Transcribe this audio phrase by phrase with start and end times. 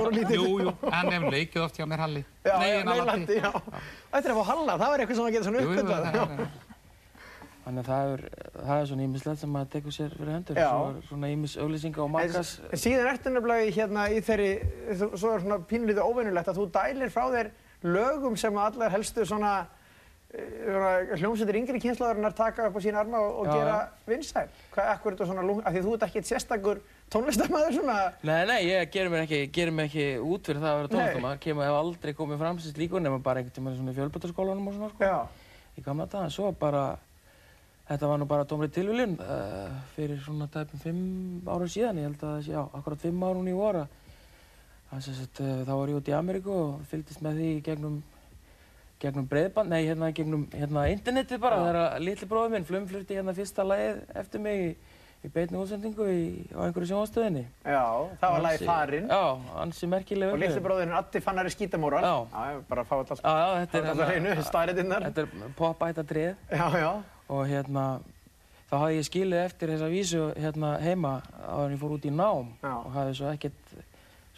[0.00, 0.40] stór og lítill.
[0.40, 2.24] Jú, jú, hann hefur leikið oft hjá mér Halli.
[2.44, 3.04] Já, Nei, já, en Alandi.
[3.04, 3.52] Neylandi, já.
[4.10, 6.68] Þetta er að fá Halla, það var eitthvað sem að geta svona er-
[7.60, 8.22] Þannig að það er,
[8.56, 10.56] það er svona ímislegt sem maður tekur sér fyrir hendur.
[10.58, 10.68] Já.
[10.70, 12.52] Svo svona ímis auglýsinga og En, markas.
[12.72, 14.48] en síðan ertu nefnilega hérna í þeirri,
[15.20, 17.50] svo er svona pínlítið óvinnulegt að þú dælir frá þér
[17.84, 19.52] lögum sem að allar helstu svona
[20.30, 23.76] hljómsveitir yngri kynslaðurinnar taka upp á sína arma og, og Já, gera
[24.06, 24.46] vinsæl.
[24.74, 26.80] Hvað, akkur er þetta svona, lung- af því þú ert ekkert sérstakur
[27.10, 30.78] tónlistamæður svona, Nei, nei, ég gerir mér ekki, gerir mér ekki út fyrir það að
[30.80, 31.40] vera tónlistamæður.
[31.42, 34.76] Kemur, hef aldrei komið fram sem slíkur nema bara einhvern tímann svona í fjölbætarskólanum og
[34.78, 35.04] svona, sko.
[35.10, 35.18] já,
[35.78, 36.24] Í gamla daga.
[36.28, 36.84] En svo bara,
[37.90, 41.98] þetta var nú bara tómrið tilviljun uh, fyrir svona tæpum fimm árum síðan.
[41.98, 43.82] Ég held að já, akkurat fimm árum í voru.
[45.00, 48.00] Sem sagt, uh, þá var ég út í Ameríku og fylgdist með því gegnum
[49.00, 51.66] gegnum breiðband, nei hérna gegnum hérna internetið bara, Já.
[51.70, 54.70] þegar litli bróður minn flumflurti hérna fyrsta lagið eftir mig í,
[55.24, 56.20] í beinni útsendingu í,
[56.52, 57.42] á einhverju sjónvastöðinni.
[57.64, 57.82] já,
[58.20, 59.08] það var lagið Farinn.
[59.08, 59.22] Já,
[59.64, 62.04] ansi merkileg Og litli bróðurinn Addi Fannari Skítamóral.
[62.04, 62.14] Já.
[62.52, 65.08] Já, bara að fá alltaf, Já, já, þetta fá er alltaf hreinu, staðrættinnar.
[65.08, 66.90] þetta er pop-ætta trið Já, já.
[67.28, 67.86] og hérna
[68.70, 71.14] þá hafði ég skilið eftir þessa vísu hérna heima
[71.48, 72.74] áður en ég fór út í nám Já.
[72.84, 73.72] og hafði svo ekkert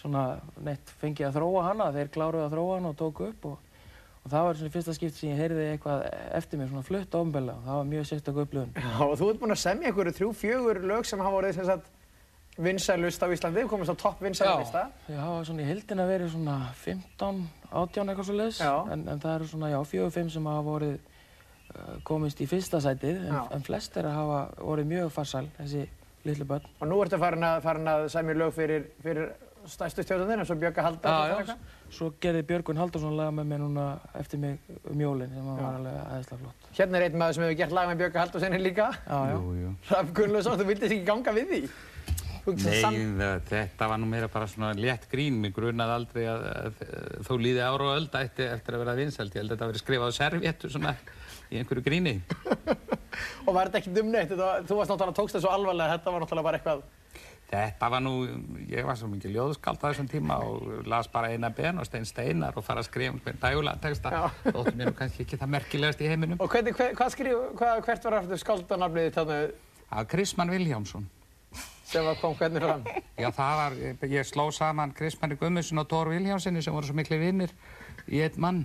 [0.03, 0.23] svona
[0.65, 3.59] neitt fengið að þróa hana, þeir kláruðu að þróa hana og tóku upp og,
[4.23, 6.05] og það var svona í fyrsta skipti sem ég heyrði eitthvað
[6.39, 8.71] eftir mér svona flutt ofnbella og það var mjög sérstök upplifun.
[8.79, 11.69] Já, og þú ert búinn að semja einhverju þrjú, fjögur lög sem hafa verið sem
[11.73, 11.91] sagt
[12.63, 14.85] vinsælust á Íslandi, komast á topp vinsælista.
[15.09, 17.41] Já, það var svona í heildina verið svona 15,
[17.73, 18.73] 18 eitthvað svo leiðis Já.
[18.93, 22.83] en, en það eru svona, já, fjögur, fimm sem hafa vorið uh, komist í fyrsta
[22.85, 25.87] sætið en, en flest er að hafa vorið mjög farsæl, þessi
[26.29, 26.69] litlu börn.
[26.79, 29.33] Og nú ertu farin að, farin að semja lög fyrir, fyrir
[29.67, 30.05] stærstu
[31.93, 33.87] svo gerði Björgun Halldórsson laga með mér núna
[34.19, 34.59] eftir mig
[34.91, 36.69] um jólinn sem var alveg aðeinslega flott.
[36.79, 38.91] Hérna er einn maður sem hefur gert lag með Björka Halldórsenni líka.
[39.07, 39.35] Já, já.
[39.37, 39.73] Jú, jú.
[39.91, 41.63] Raf Gunnlaugsson, þú vildist ekki ganga við því.
[42.43, 45.37] Þú Nei, sam- það- þetta var nú meira bara svona létt grín.
[45.45, 48.95] Mér grunaði aldrei að, að, að þó líði ára og öld ætti eftir að vera
[48.99, 49.37] vinsælt.
[49.37, 50.95] Ég held að þetta hafi verið skrifað á servéttu svona
[51.53, 52.17] í einhverju gríni.
[53.47, 54.33] Og var þetta ekki dum neitt?
[54.33, 56.83] Þetta var- Þú varst náttúrulega tókst það svo alvarlega, þetta var náttúrulega bara eitthvað.
[57.53, 58.13] Þetta var nú,
[58.73, 62.07] ég var svo mikið ljóðskald á þessum tíma og las bara eina ben og stein
[62.09, 64.13] steinar og fara að skrifa um hvern dægulega texta.
[64.15, 64.23] Já.
[64.47, 66.41] Þóttu mér nú kannski ekki það merkilegast í heiminum.
[66.41, 69.37] Og hvernig, hver, hvað skrif, hvað, hvert var aftur skáldanafnið þitt þarna
[69.93, 71.09] Það var Krisman Viljámsson.
[71.85, 72.87] sem var kom hvernig fram?
[73.21, 73.75] Já, það var,
[74.09, 77.53] ég sló saman Krismanni Gummusson og Tór Viljámssoni sem voru svo miklu vinnir
[78.09, 78.63] í einn mann.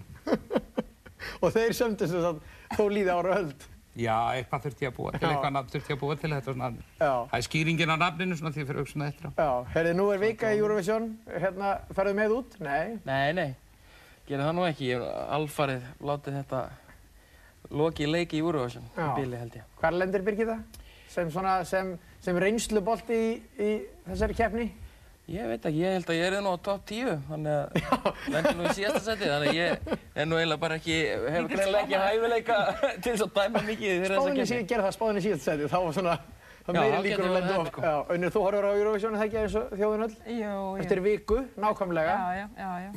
[1.43, 2.45] Og þeir sömdu sem sagt,
[2.77, 3.67] þó líði ára öld.
[3.97, 6.53] Já, eitthvað þurfti ég að búa til, eitthvað nafn þurfti ég að búa til þetta
[6.53, 6.67] svona.
[6.99, 7.13] Já.
[7.31, 9.31] Það er skýringin á nafninu svona því fyrir auksuna eftir á.
[9.33, 12.57] Já, herrið, nú er vika í Eurovision, hérna, ferðu með út?
[12.61, 12.97] Nei.
[13.07, 13.47] Nei, nei,
[14.29, 14.91] gerði það nú ekki.
[14.91, 16.61] Ég hef alfarið látið þetta
[17.81, 19.07] lokið leiki í Eurovision í Já.
[19.17, 19.71] bili held ég.
[19.81, 20.59] Hvar lendir Birgitta?
[21.09, 23.71] Sem svona, sem, sem reynslubolti í, í
[24.11, 24.67] þessari keppni?
[25.27, 28.53] Ég veit ekki, ég held að ég er nú á topp 10, þannig að lendur
[28.55, 29.89] nú í síðasta seti, þannig að ég
[30.23, 30.95] er nú eiginlega bara ekki,
[31.33, 32.59] hefur greinlega ekki hæfileika
[33.03, 34.51] til þess að dæma mikið fyrir þessa Spáðinni keppni.
[34.53, 36.13] síðan, gerði það spáðinni síðast seti, þá var svona,
[36.63, 37.83] það meiri það líkur getur að lenda sko.
[37.83, 40.15] Já, Unnur, þú horfur á Eurovision, er það ekki eins og þjóðin öll?
[40.37, 40.71] Jú, jú.
[40.85, 42.15] Eftir viku, nákvæmlega.
[42.15, 42.89] Já, já, já, já.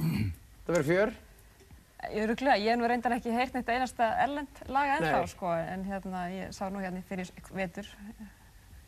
[0.62, 1.14] Það verður fjör.
[2.14, 5.50] Ég er rúglega, ég hef nú reyndar ekki heyrt neitt einasta erlend laga ennþá, sko,
[5.74, 7.90] en hérna, ég sá nú hérna fyrir vetur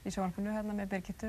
[0.06, 1.28] í sjónvarpinu hérna með Birgittu.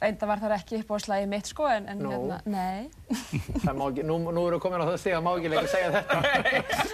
[0.00, 2.10] Reyndar var það ekki upp á slæði mitt, sko, en, en Nú.
[2.12, 2.88] hérna, nei.
[3.88, 6.16] ekki, nú, nú erum við komin á það stig að má ekki lengur segja þetta.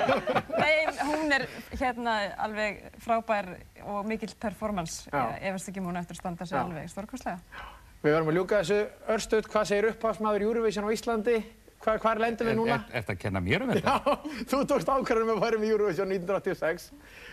[0.63, 1.47] Nei, hún er
[1.81, 3.49] hérna alveg frábær
[3.83, 5.09] og mikill performance.
[5.11, 6.63] Ég efast ekki um hún eftir að standa sig Já.
[6.63, 7.65] alveg stórkostlega.
[8.03, 8.79] Við verðum að ljúka þessu
[9.17, 11.37] örstuðt, hvað segir upphásmaður Eurovision á Íslandi?
[11.83, 12.77] Hvar, hvar lendum við núna?
[12.93, 13.95] Er þetta að kenna mér um þetta?
[13.99, 14.19] Já,
[14.53, 16.85] þú tókst ákvarðanum að fara um Eurovision 1986.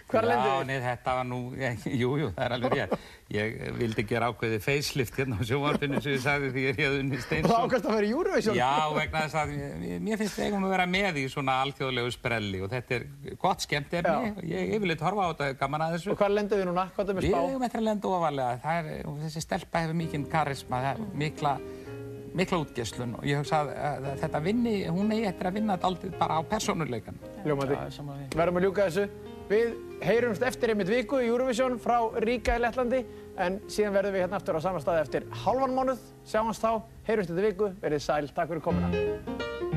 [0.09, 0.65] Hvar Já, lendum við?
[0.69, 1.39] nei, þetta var nú,
[2.01, 2.93] jú, jú, það er alveg rétt.
[3.29, 7.19] Ég vildi gera ákveðið facelift hérna á sjónvarpinu sem ég sagði því ég hefði unni
[7.19, 8.57] Og það ákvæmst að í Eurovision?
[8.57, 9.51] Já, vegna þess að
[10.07, 13.05] mér- finnst við eigum að vera með í svona alþjóðlegu sprelli og þetta er
[13.45, 14.33] gott skemmt efni.
[14.49, 16.11] Ég, ég vil eitthvað horfa á þetta, gaman að þessu.
[16.15, 16.87] Og hvar lendum við núna?
[16.97, 17.45] Hvað er með Við spá?
[17.45, 18.57] eigum eftir að lenda ofalega.
[18.65, 21.53] Það er, þessi stelpa hefur mikinn karisma, það mikla,
[22.39, 25.89] mikla útgeslun og ég hugsa að, að þetta vinni, hún eigi eftir að vinna þetta
[25.93, 27.21] aldrei bara á persónuleikan.
[27.45, 28.27] Það er því.
[28.41, 29.07] Verðum að ljúka þessu.
[29.49, 29.71] Við
[30.05, 32.99] heyrumst eftir einmitt viku í Eurovision frá Ríka í Lettlandi
[33.41, 36.05] en síðan verðum við hérna aftur á sama staði eftir halvan mánuð.
[36.29, 39.68] Sjáumst þá, heyrumst eftir viku, verið sæl, takk fyrir komuna.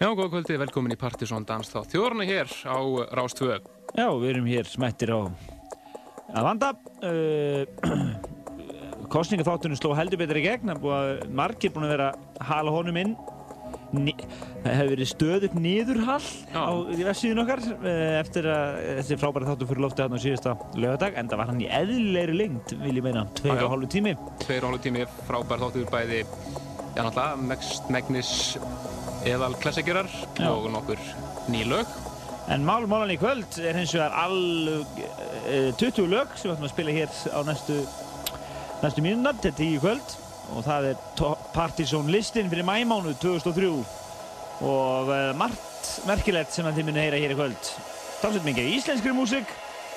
[0.00, 2.80] Já, góða kvöldi, velkomin í Partisón Dans þá þjórna hér á
[3.18, 3.58] Rás 2.
[3.98, 6.70] Já, við erum hér smættir á að vanda.
[7.04, 7.68] Uh,
[9.12, 10.72] kostningaþáttunum sló heldur betur í gegn.
[11.36, 12.06] Margir búin að vera
[12.48, 13.12] hala honum inn.
[13.92, 14.14] Ni
[14.62, 16.62] það hefur verið stöðugt niðurhall Já.
[16.64, 21.20] á vefsíðun okkar eh, eftir að þessi frábæra þáttu fyrir lofti hann á síðasta lögadag.
[21.20, 23.66] En það var hann í eðlilegri lengt, vil ég meina, tveir Já, já.
[23.68, 24.16] og hálfu tími.
[24.46, 26.24] Tveir og hálfu tími frábær þáttur bæði,
[26.96, 28.32] já náttúrulega, megnis
[29.26, 30.08] eðal klassikjörar
[30.38, 30.48] Já.
[30.50, 31.00] og nokkur
[31.52, 31.86] ný lög.
[32.50, 36.68] En mál málan í kvöld er hins vegar alveg uh, 20 lög sem við ætlum
[36.68, 37.76] að spila hér á næstu,
[38.82, 40.16] næstu mínunar til 10 í kvöld
[40.56, 41.04] og það er
[41.54, 47.38] Partizón listin fyrir mæmánu 2003 og uh, margt merkilegt sem þið muni heyra hér í
[47.38, 47.72] kvöld.
[48.20, 49.54] Talsveit mikið íslenskri músík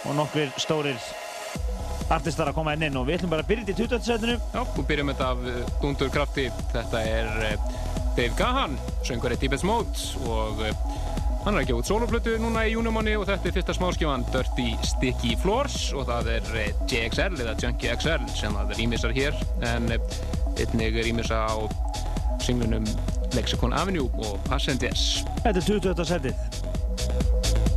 [0.08, 1.00] og nokkur stórir
[2.14, 4.06] artistar að koma inn inn og við ætlum bara að byrja þetta í 20.
[4.08, 4.38] setinu.
[4.54, 6.48] Já, og byrjum þetta af uh, Dundur Krafti.
[6.76, 8.78] Þetta er uh, Dave Gahan,
[9.08, 9.90] söngvari Deepest Mode
[10.30, 10.70] og uh,
[11.44, 14.70] hann er að gefa út soloplötu núna í júnumanni og þetta er fyrsta smáskifan Dirty
[14.86, 19.40] Sticky Floors og það er uh, JXL eða Junkie XL sem það rýmisar hér
[19.74, 20.18] en uh,
[20.62, 21.58] einnig rýmisa á
[22.44, 22.86] singlunum
[23.34, 25.26] Lexicon Avenue og Ascendance.
[25.42, 26.06] Þetta er 20.
[26.14, 27.73] setið.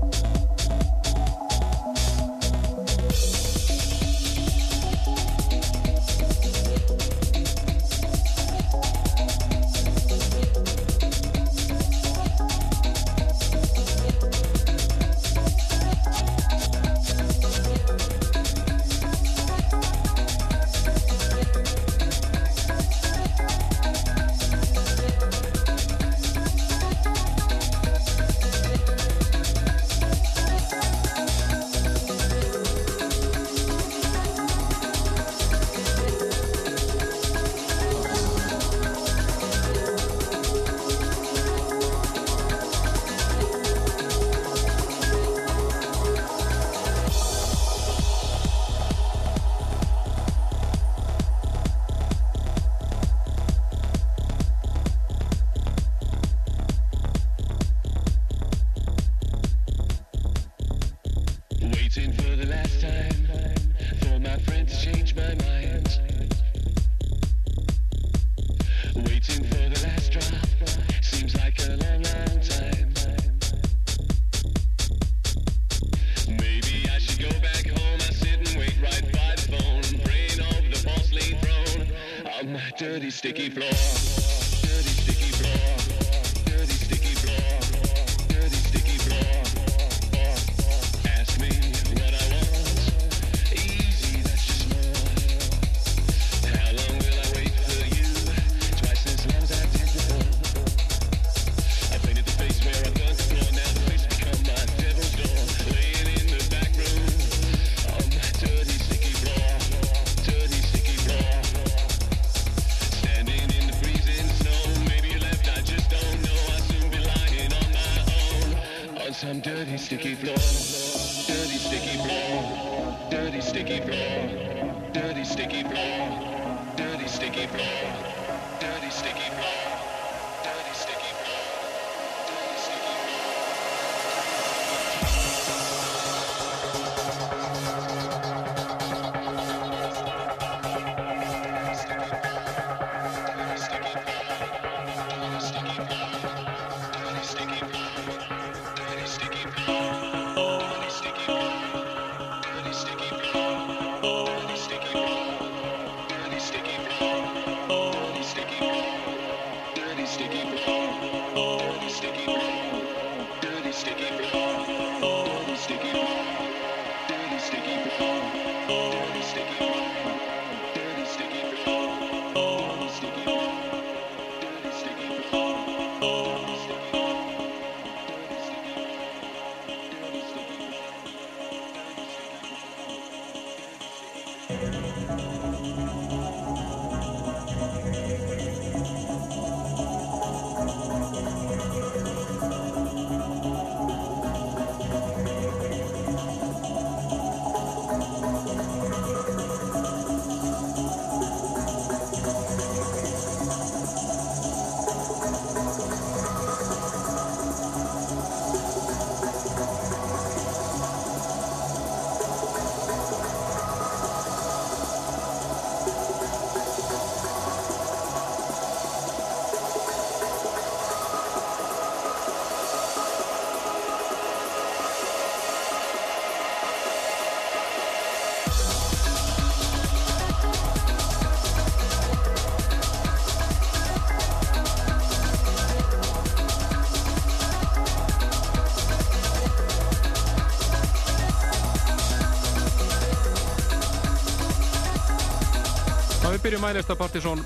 [246.66, 247.40] Byrjum mælista Partizón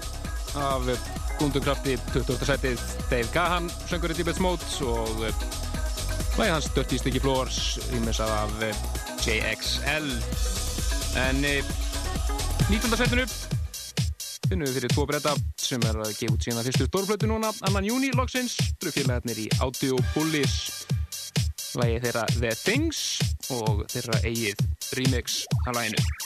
[0.55, 0.99] af
[1.39, 2.47] Gundurkrafti 20.
[2.47, 5.21] setið Dave Gahan, söngur í Deepest Mode og
[6.39, 8.77] lægi hans Dirty Sticky Floors rýmisað af eh,
[9.27, 10.09] JXL
[11.21, 11.61] en í
[12.71, 12.97] 19.
[12.97, 13.27] setinu
[14.49, 17.85] finnum við fyrir tvo breyta sem er að gefa út sína fyrstu stórflötu núna annan
[17.85, 20.87] júni loksins, dröfélagarnir í Audio Bullies
[21.77, 23.21] lægi þeirra The Things
[23.53, 24.65] og þeirra eigið
[24.97, 26.20] remix af læginu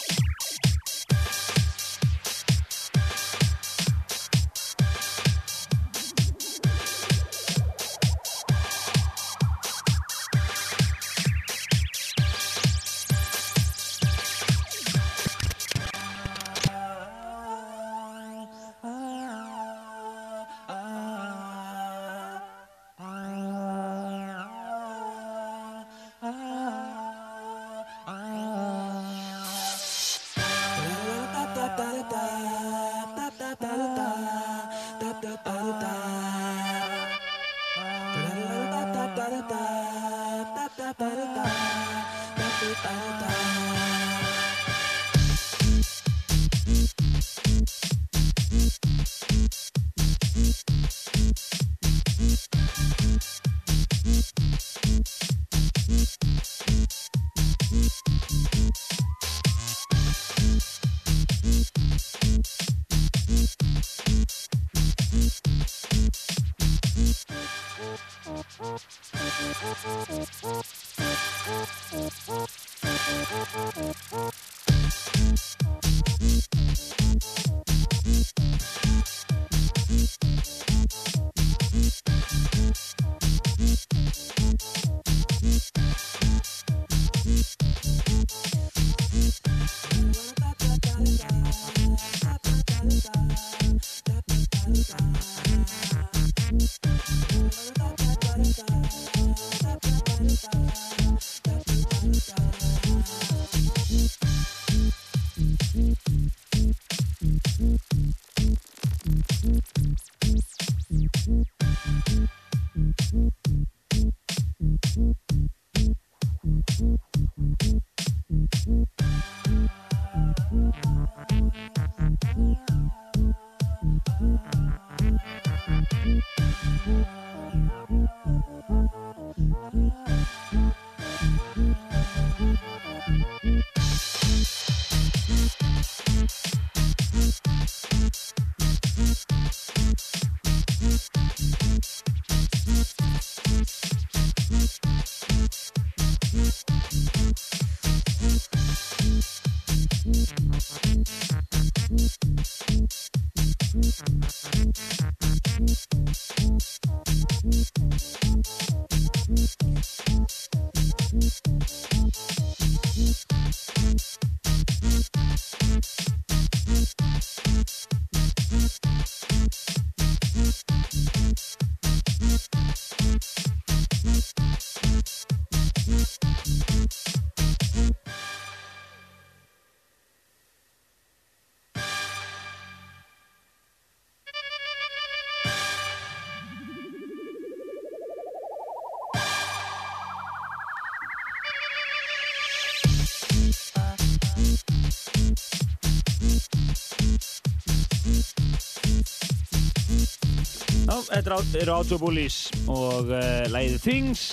[201.11, 202.38] þetta eru- Audio Bullies
[202.70, 204.25] og uh, lægið Things,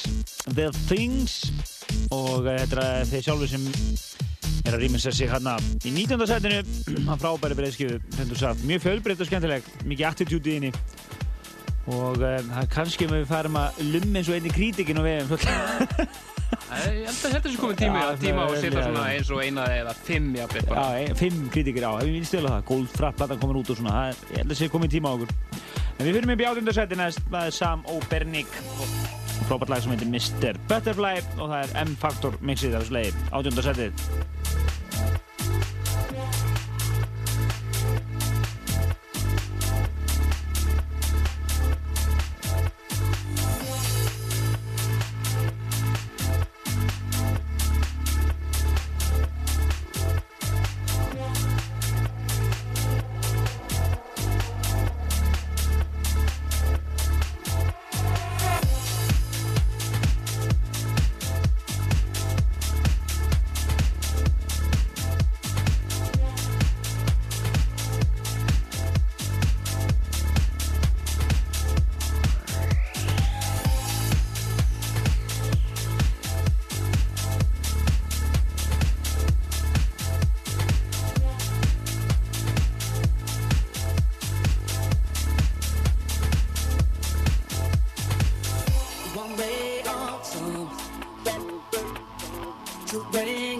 [0.55, 1.37] The Things
[2.13, 3.65] og uh, þetta er þeir sjálfur sem
[4.61, 5.55] er að rýminsa sig hérna
[5.87, 6.21] í 19.
[6.29, 6.59] setinu
[7.09, 7.97] að frábæri breyðskifu,
[8.67, 10.73] mjög fjölbreytt og skemmtileg, mikið attitúti inn í
[11.91, 15.01] og uh, það er kannski um að við farum að lumma eins og einni krítikin
[15.01, 15.31] og við
[16.71, 19.29] Ég held að þetta sé komið tími, Já, tíma að vel, setja já, svona eins
[19.31, 20.83] og eina eða fimm jafnveg bara.
[20.99, 23.93] Já, fimm kritikir á, ef ég vel að það, Goldfrapp, platan komin út og svona,
[23.95, 25.31] það, er- ég held að sé komið tíma á okkur.
[26.01, 28.95] En við fyrir með bjáðundarsæti næst, það er Sam O'Bernick og
[29.45, 30.57] frábært lag sem heitir Mr.
[30.65, 34.07] Butterfly og það er M-Factor mixið af þessu lagi, átjöndarsætið.
[92.91, 93.50] to rain.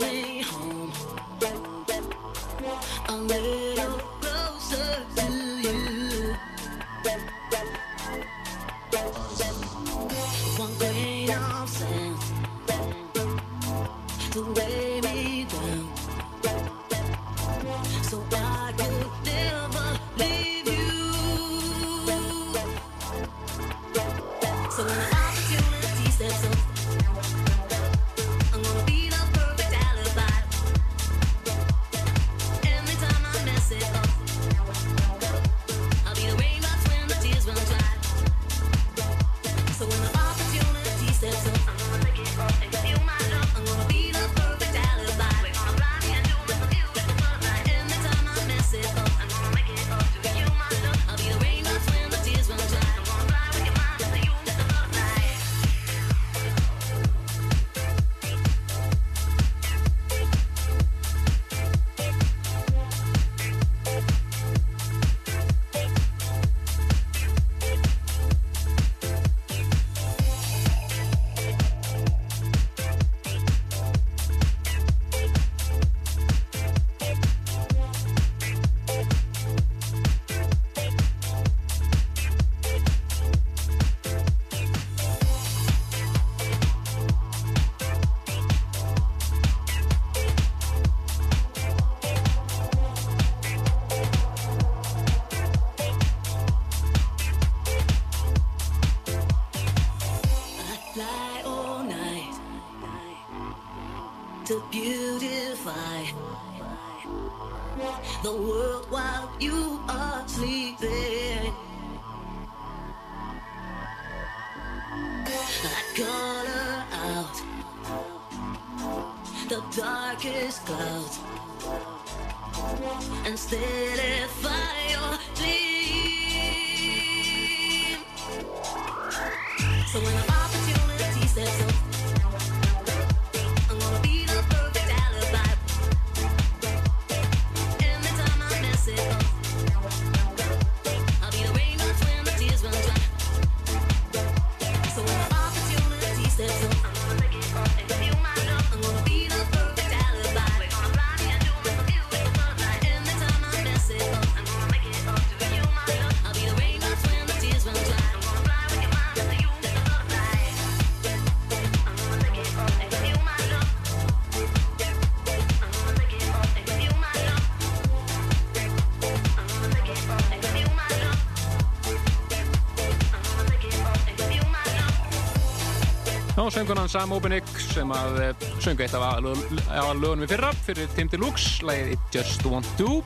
[176.62, 181.64] söngunan Sam Openik sem að eh, söngu eitt af aðlögunum við fyrra fyrir Tim Deluxe,
[181.66, 183.00] lægið It Just Won't Do.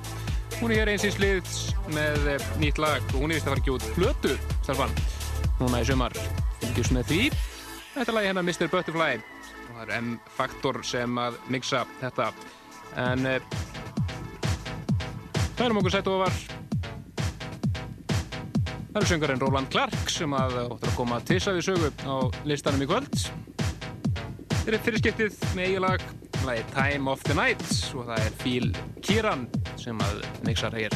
[0.59, 1.47] Hún er hér eins í slið
[1.95, 4.91] með eh, nýtt lag og hún er vist að fara að gjóða blötu starfann
[5.61, 6.17] núna í sömar
[6.65, 7.21] fylgjus með því.
[7.93, 8.67] Þetta er lagi hennar Mr.
[8.73, 9.13] Butterfly.
[9.21, 12.27] Og það er M-faktor sem að mixa þetta.
[13.05, 13.19] En
[15.55, 16.54] það er um okkur sætt ofar.
[18.95, 22.15] Það er söngarinn Róland Clark sem að óttur að koma að tissa við sögu á
[22.47, 23.25] listanum í kvöld.
[24.53, 26.07] Þetta er fyrirskiptið með eiginlag,
[26.45, 28.71] hlæði Time of the Night og það er Fíl
[29.03, 30.95] Kíran sem að mixar hér.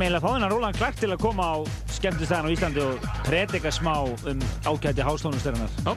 [0.00, 1.56] Er meðlega fáinn að Róland Clark til að koma á
[1.92, 5.74] skemmtistæðan á Íslandi og predika smá um ágæti hástónustörunar.
[5.84, 5.90] Já,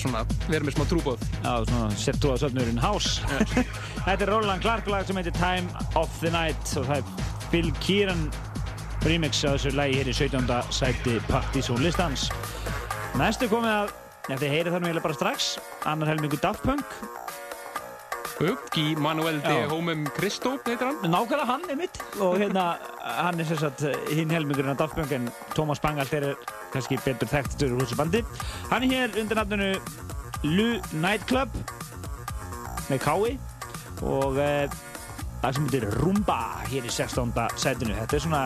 [0.00, 1.26] svona, við erum með smá trúbóð.
[1.44, 3.18] Já, svona settu á söfnurinn hás.
[4.06, 7.68] Þetta er Roland Clark lag sem heitir Time of the Night og það er Phil
[7.84, 8.22] Kieran
[9.04, 10.48] remix af þessu lagi hér í 17.
[10.72, 12.30] sæti Partizón listans.
[13.20, 13.92] Næstu komið að,
[14.30, 15.50] ja, þið heyrið það nú eiginlega bara strax,
[15.84, 16.96] annar helmingu Daft Punk.
[18.72, 19.68] Guy Manuel de.
[19.68, 21.12] Homem Christo, heitir hann.
[21.12, 22.70] Nákvæmlega hann er mitt og hérna
[23.04, 26.34] hann er sem sagt hinn helmingurinn af Punk en Thomas Bangalt er
[26.72, 28.22] kannski betur þekktur úr þessu bandi.
[28.70, 29.70] Hann er hér undir nafninu
[30.44, 31.54] Lu Nightclub
[32.90, 33.38] með kái
[34.02, 34.50] og e,
[35.42, 37.32] það sem heitir Rumba hér í 16.
[37.56, 37.96] sætinu.
[38.02, 38.44] Þetta er svona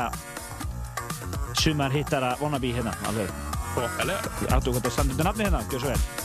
[1.58, 3.32] sumar hittara wannabe hérna alveg.
[3.74, 6.23] Áttu hvað það standi undir nafni hérna, gjör svo vel.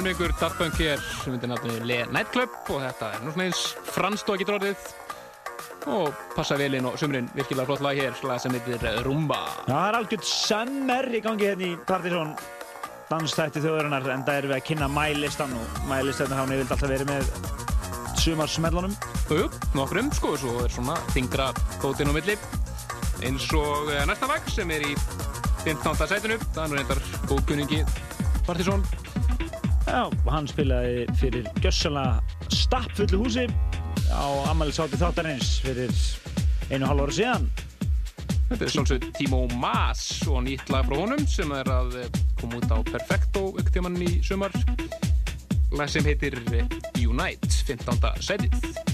[0.00, 3.32] Já, annar helmingur Daft Punk hér sem myndir nafni Le Nightclub og þetta er nú
[3.34, 4.84] svona eins franskt og getur orðið
[5.92, 9.36] og passa vel inn og sumrin virkilega flott lag hér, lag sem heitir Rumba.
[9.66, 12.32] Já, það er algjört summer í gangi hérna í Partizón
[13.10, 17.10] dansstætti þjóðurinnar en það erum við að kynna mælistan og mælistan hafa nefnilega alltaf verið
[17.10, 18.96] með sumarsmellunum.
[19.28, 21.50] Jú, nokkrum sko, svo er svona þingra
[21.82, 22.38] tótinn á milli
[23.20, 24.96] eins og eh, næsta vagn sem er í
[25.66, 25.92] 15.
[26.06, 27.84] sætinu, það er nú reyndar góðkunningi
[28.48, 28.88] Partizón.
[29.86, 32.20] Já, hann spilaði fyrir gjössalega
[32.52, 33.46] stappfullu húsi
[34.12, 35.94] á ammælisátti þáttarins fyrir
[36.70, 37.48] einu hálf ára síðan.
[38.50, 42.58] Þetta er sjálfsög Timo Maas og nýtt lag frá honum sem er að eh, koma
[42.58, 44.54] út á Perfecto auktímann í sumar.
[45.70, 46.66] Lag sem heitir eh,
[47.06, 48.10] Unite, 15.
[48.26, 48.89] sætið.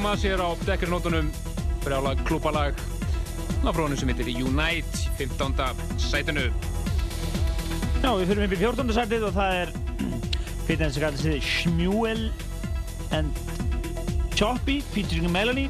[0.00, 1.26] Maas er á dekkarnótunum
[1.84, 2.74] brjála klúpalag
[3.60, 5.52] náfrónu sem heitir Unite 15.
[6.00, 6.46] sætinu
[8.00, 8.94] Já, við fyrir upp í 14.
[8.96, 9.72] sætið og það er
[10.66, 12.22] fyrir sem kallar sig Shmuel
[13.12, 13.28] and
[14.32, 15.68] Choppy featuring Melanie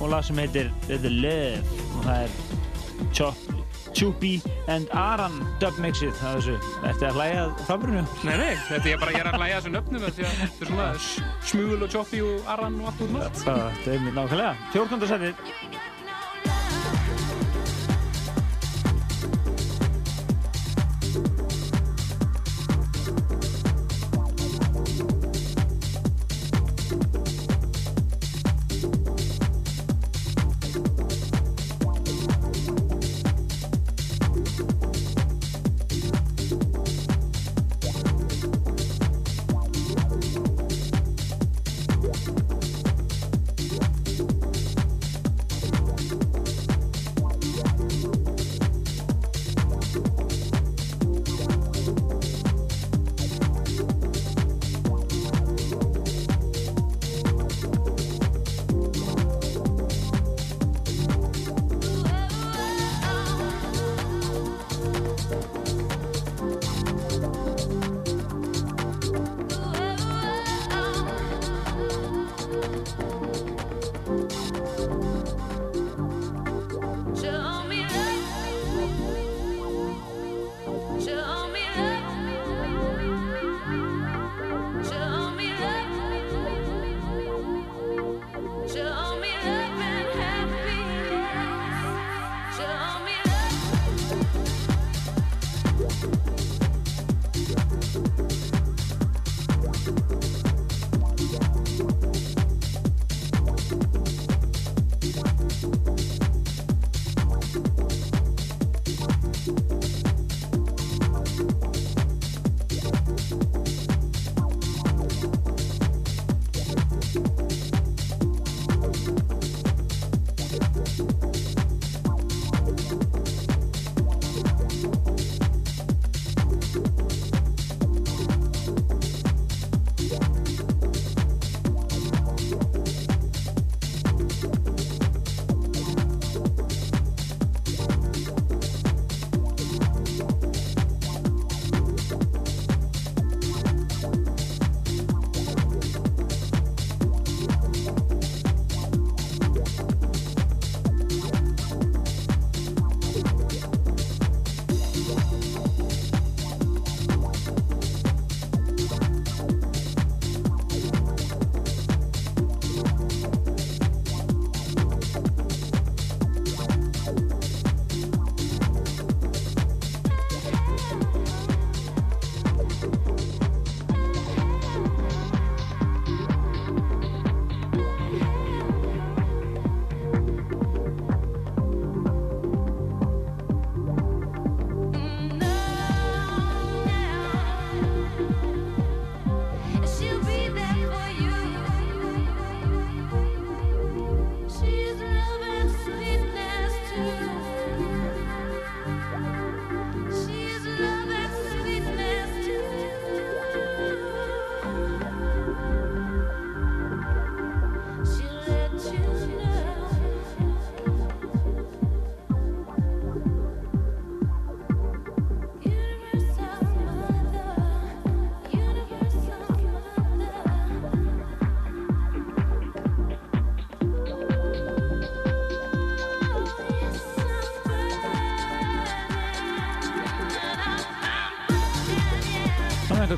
[0.00, 1.62] og lag sem heitir The Love
[2.00, 2.36] og það er
[3.14, 3.46] Chop,
[3.94, 6.56] Choppy and Aran dubmixið það er þessu,
[6.90, 8.02] ertu að hlæja frambrunnu?
[8.24, 10.70] Nei, nei, þetta er bara ég er að hlæja þessu nöfnum því að þetta er
[10.70, 14.54] svona s- smugul og choppy og aran og allt um allt Þetta er mér nákvæmlega
[14.72, 15.06] 14.
[15.10, 15.34] sætið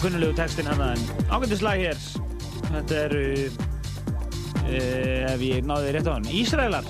[0.05, 2.01] kunnulegu textin hann en ágættislag hér.
[2.69, 3.23] Þetta eru,
[4.65, 6.89] uh, ef ég náði rétt á hann, Ísraelar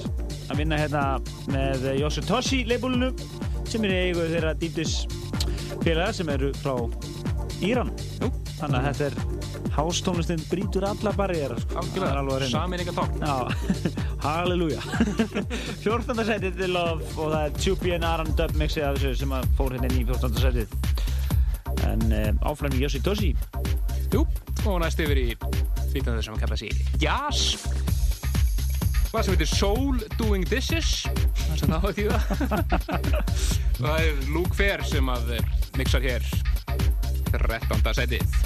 [0.50, 1.04] að vinna hérna
[1.52, 3.12] með Yoshitoshi leibúlinu
[3.70, 5.04] sem er eigu þeirra dýptis
[5.84, 6.74] félagar sem eru frá
[7.64, 7.92] Íran.
[8.18, 8.32] Jú.
[8.58, 11.54] Þannig að þetta er hástónlistinn brýtur alla barriðar.
[11.62, 11.80] Sko.
[11.80, 12.50] Alveg að reyna.
[12.50, 13.24] Saminninga tókn.
[14.24, 14.80] Halleluja
[15.84, 16.24] 14.
[16.24, 19.76] setið til Love og það er Tupi and Aran dub mixið af þessu sem fór
[19.76, 20.38] hérna í 14.
[20.40, 20.83] setið
[22.46, 23.32] áfram í Yossi Toshi.
[24.14, 24.24] Jú,
[24.64, 25.28] og næst yfir í
[25.90, 27.58] flytjandi sem að kalla sig Jazz
[29.14, 31.04] hvað sem heitir Soul Doing Dishes.
[31.44, 32.18] Það sem það á þýða
[33.74, 36.26] og það er Luke Fair sem að eh, mixar hér
[37.30, 37.94] 13.
[37.94, 38.43] setið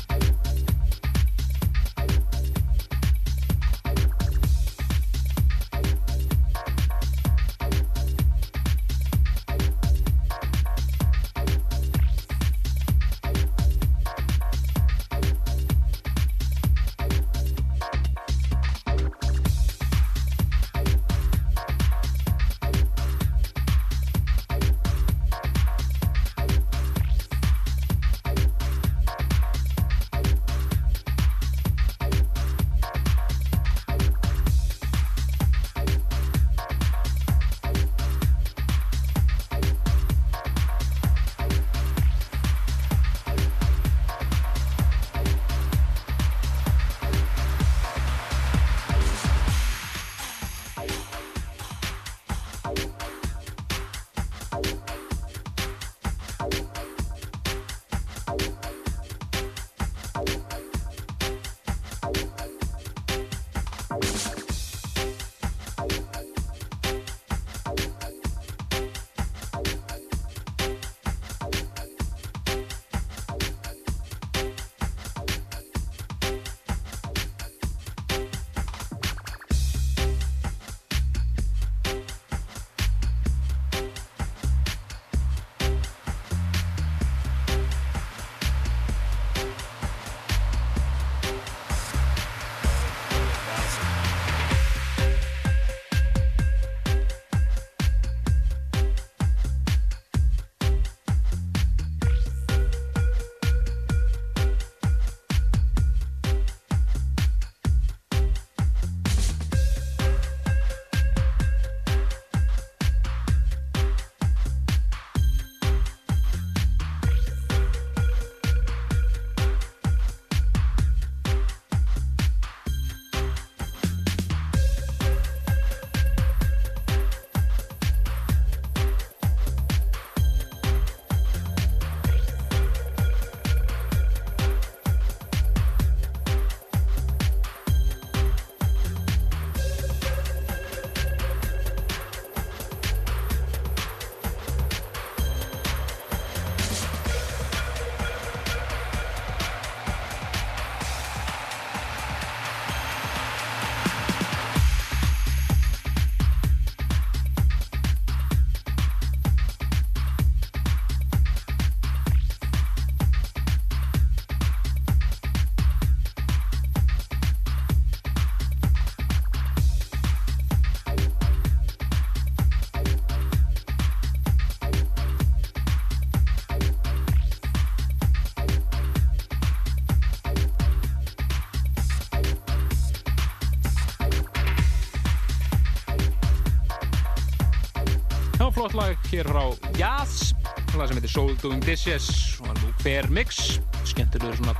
[188.69, 189.49] Flott lag hér frá
[189.79, 190.35] Jazz
[190.77, 193.57] lag sem heitir Soul Doing Dishes og Luke Fair Mix.
[193.89, 194.53] Skemmtilegur svona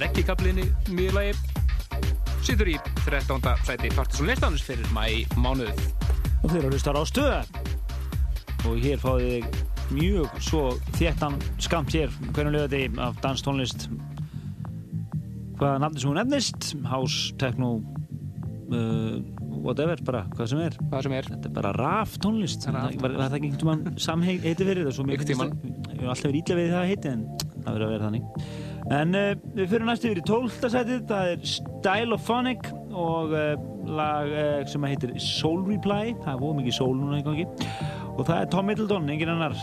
[0.00, 1.36] reggikablinni miðlagi
[2.42, 2.74] situr í
[3.04, 3.38] 13.
[3.68, 7.38] sæti Partisan listanus fyrir mæ mánuð og þeir eru að hlusta á stöða
[8.66, 10.64] og hér fáið þið mjög svo
[10.98, 12.10] þéttan skamt hér.
[12.32, 13.86] Hvernig lögði þið af danstónlist
[15.60, 16.72] hvaða nafni sem hún nefnist?
[16.90, 17.76] House, techno
[18.74, 19.22] uh,
[19.62, 20.82] whatever, bara hvað sem er.
[20.90, 24.94] Hvað sem er bara raf tónlist var, var það ekki einhvern samheiti fyrir þetta?
[24.96, 27.22] Svo mér Einhvern það- ég hef alltaf verið ítla við það heiti en
[27.64, 28.48] það verður að vera þannig.
[28.96, 30.70] En uh, við fyrir næst yfir í 12.
[30.76, 33.64] sætið það er Stylophonic og uh,
[33.98, 36.12] lag uh, sem heitir Soul Reply.
[36.22, 37.46] Það er fóð mikið soul núna í gangi.
[38.16, 39.56] Og það er Tom Middleton, engin annar.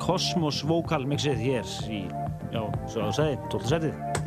[0.00, 2.02] Cosmos Vocal mixið hér í,
[2.54, 3.66] já, svo að segja, 12.
[3.68, 4.19] sætið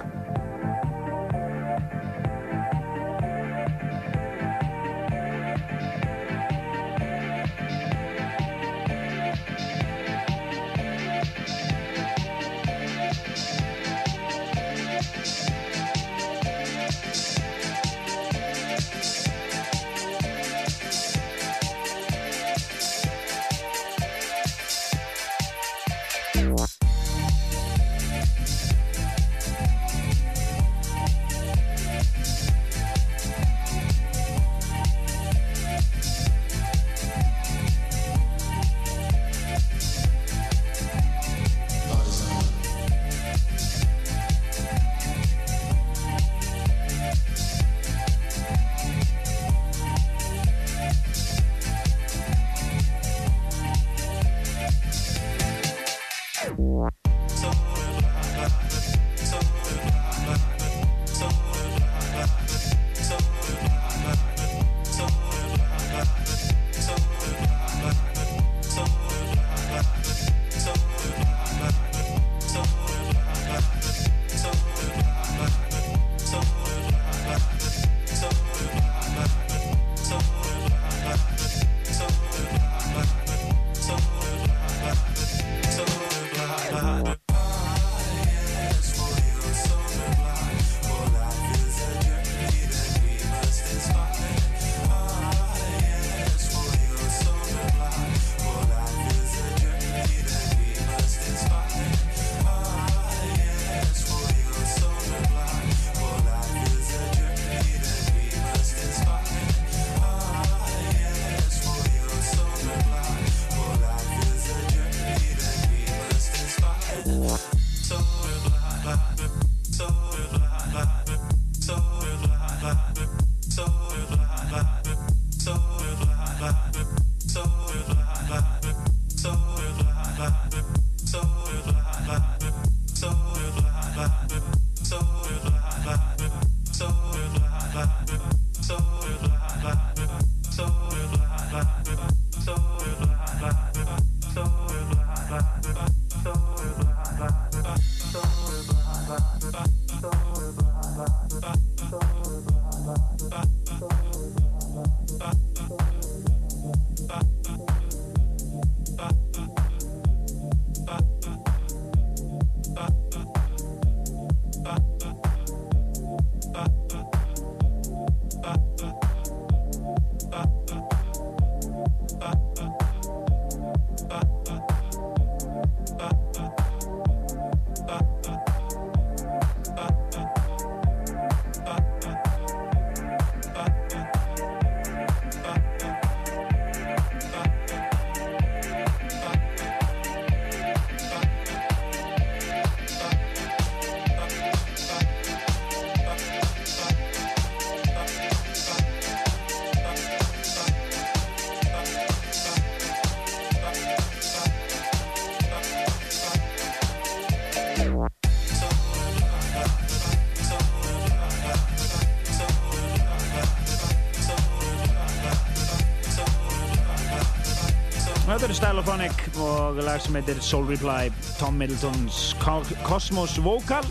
[219.79, 221.09] og lag sem heitir Soul Reply,
[221.39, 223.85] Tom Middletons Co- Cosmos Vocal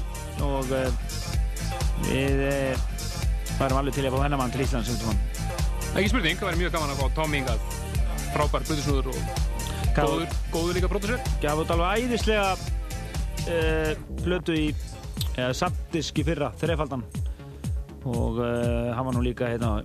[0.45, 0.89] og uh,
[2.09, 2.83] við uh,
[3.61, 4.91] varum alveg til að fá hennar mann til Íslands.
[5.93, 7.67] Ekki spurning, það væri mjög gaman að fá Tom hingað.
[8.33, 9.19] Frábær buðusnúður og
[9.93, 11.27] Gaf- góður, góður líka pródusser.
[11.43, 12.47] Gaf út alveg æðislega
[13.53, 14.67] uh, í
[15.37, 17.05] eða Sapdisk í fyrra, þrefaldan
[18.03, 19.77] og hann var nú líka hérna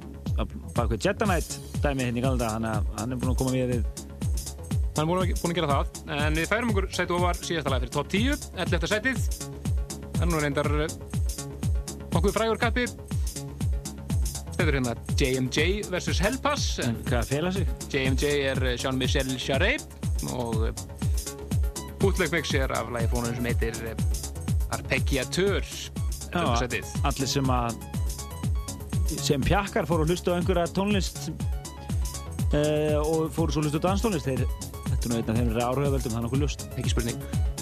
[0.73, 1.51] bak við Jetta Knight
[1.83, 2.65] dæmi hérna í galda, hann
[3.13, 3.75] er búinn að koma við
[4.97, 5.97] Hann er búinn að, gera það.
[6.15, 8.87] En við færum okkur sæti ofar síðasta lag fyrir top 10, 11.
[8.89, 9.19] sætið.
[10.17, 10.95] Er nú reyndar eh,
[12.15, 12.87] nokkuð frægur kappi.
[14.55, 15.67] Þetta er hérna J.M.J.
[15.93, 16.21] vs.
[16.25, 16.79] Hellpass.
[16.81, 17.69] En hvað fela sig?
[17.93, 18.31] J.M.J.
[18.55, 19.75] er eh, Jean-Michel Jarre
[20.33, 20.65] og
[22.01, 25.61] Bootleg Mix er af lagi fónum sem heitir eh, Arpeggiatur.
[26.33, 26.57] 11.
[26.63, 26.89] sætið.
[27.07, 27.77] allir sem að
[29.21, 31.29] sem pjakkar fóru að hlusta á einhverja tónlist
[32.51, 34.43] uh, og fóru svo að hlusta á danstónlist þeir,
[35.13, 37.56] þetta er nú einn af þeim áhrifavöldum það er nokkuð lust ekki spurning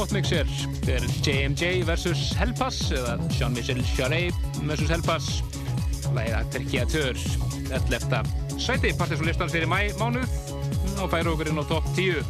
[0.00, 4.30] Þetta er er JMJ versus Helpass eða Jean-Michel Jarre
[4.64, 5.42] versus Helpass.
[6.16, 7.20] Læða Terkiatör,
[7.68, 8.22] 11.
[8.56, 10.24] sæti, partys og listans fyrir mæ mánuð
[11.04, 12.16] og færa okkur inn á topp 10.
[12.16, 12.24] Já,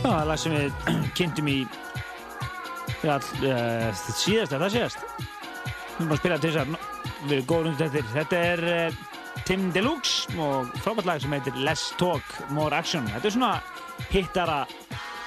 [0.00, 0.90] það er lag sem við
[1.20, 1.58] kynntum í
[3.04, 5.06] já, all, uh, síðast, er það síðast?
[5.20, 6.76] Við erum að spila til þess að
[7.28, 8.14] við erum góður undir þetta.
[8.16, 9.00] Þetta er uh,
[9.44, 13.04] Tim Deluxe og frábært lag sem heitir Less Talk, More Action.
[13.12, 13.56] Þetta er svona
[14.08, 14.62] hittara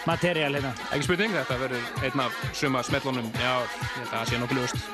[0.05, 0.73] materiál hérna.
[0.91, 3.67] Ekki spurning, þetta verður einn af suma smellunum í ár.
[3.67, 4.92] Ég held að það sé nokkuð ljóst.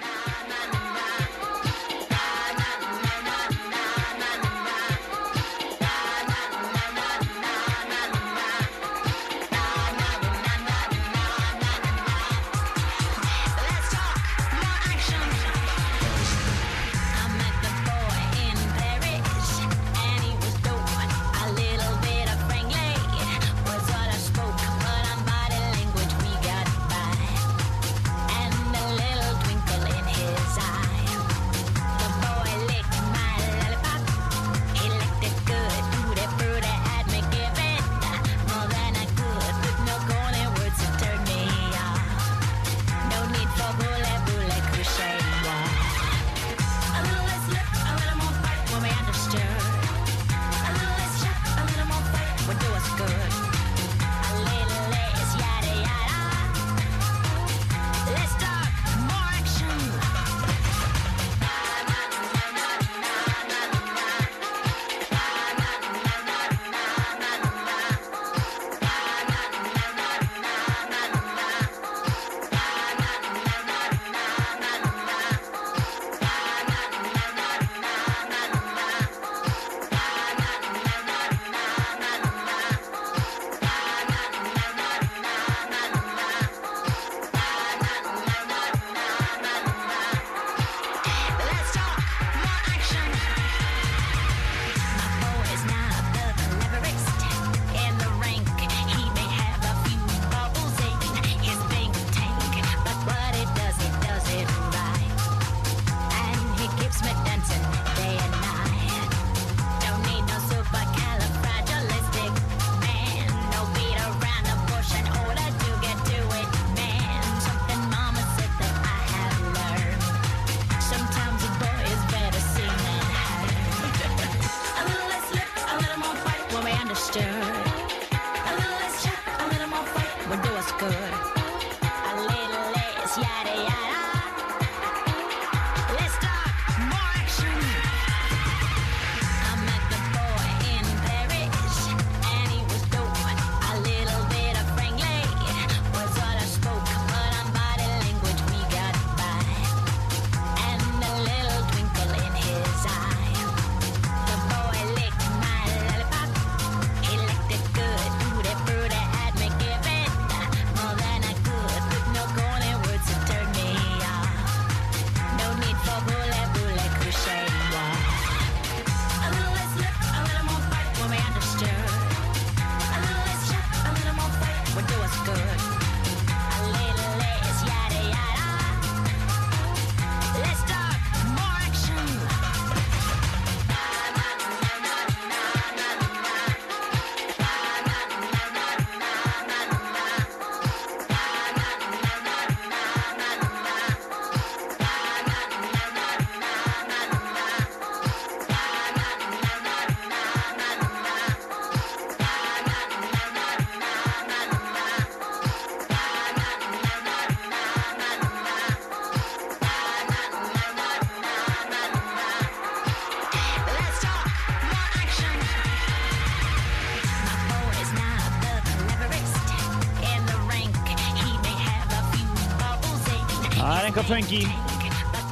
[224.10, 224.38] Það funky,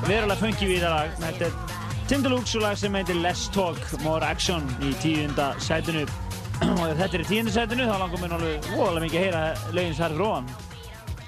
[0.05, 1.13] verulega funky við það.
[1.17, 6.03] Þetta er Deluxe og lag sem heitir Less Talk, More Action í tíunda sætinu.
[6.75, 9.73] og ef þetta er í tíunda sætinu þá langar mér alveg voðalega mikið að heyra
[9.80, 10.51] lögin sær róan.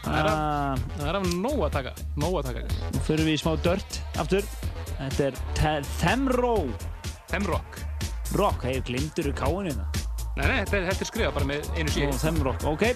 [0.03, 2.63] Það er af, það er af nóg að taka, nóg að taka.
[2.93, 4.53] Nú fyrir við í smá dört aftur.
[4.91, 5.31] Þetta
[5.71, 6.55] er Themro
[7.33, 7.81] Themrock.
[8.37, 9.89] Rock, hei, glimtur úr káinu hérna.
[10.37, 12.13] Nei, nei, þetta er, er skrifað bara með einu Og síð.
[12.21, 12.91] Themrock, ok.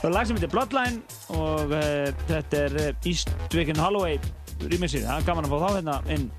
[0.00, 1.02] Það er lag sem heitir Bloodline
[1.36, 4.16] og uh, þetta er uh, Eastwick and Holloway
[4.62, 5.04] remixið.
[5.04, 6.30] Það er gaman að fá þá hérna inn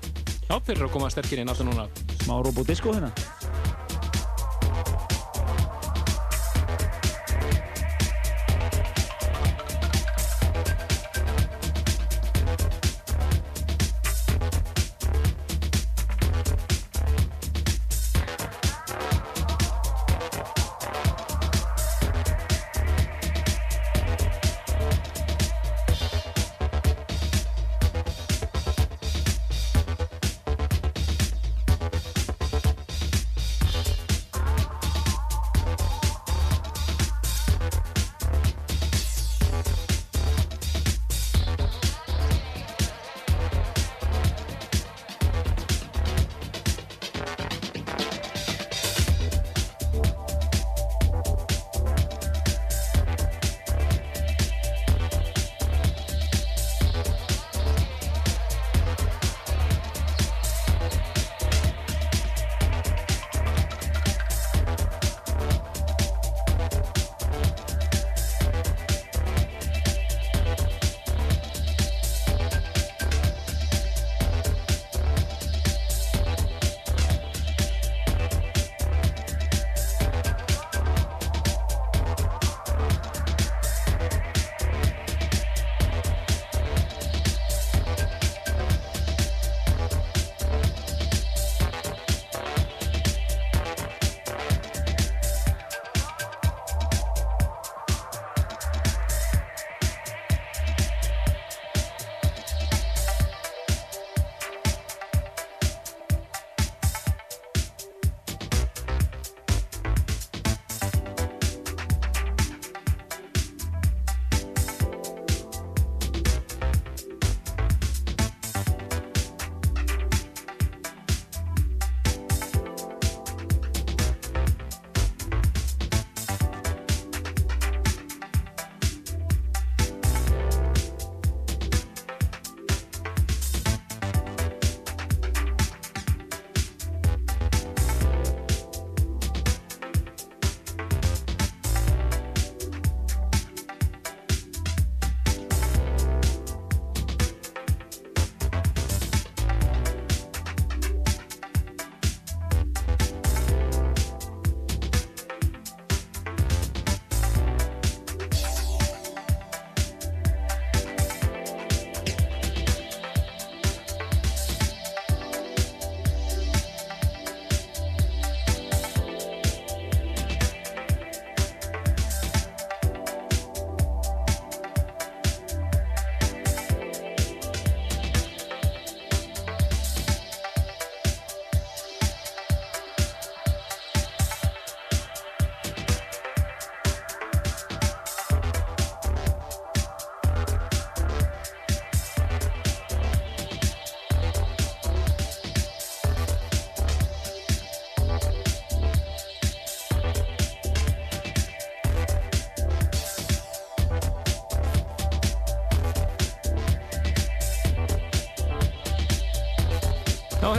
[0.48, 1.86] Já, fyrir að koma sterkir inn aftur núna.
[2.24, 3.12] smá robodisco hérna.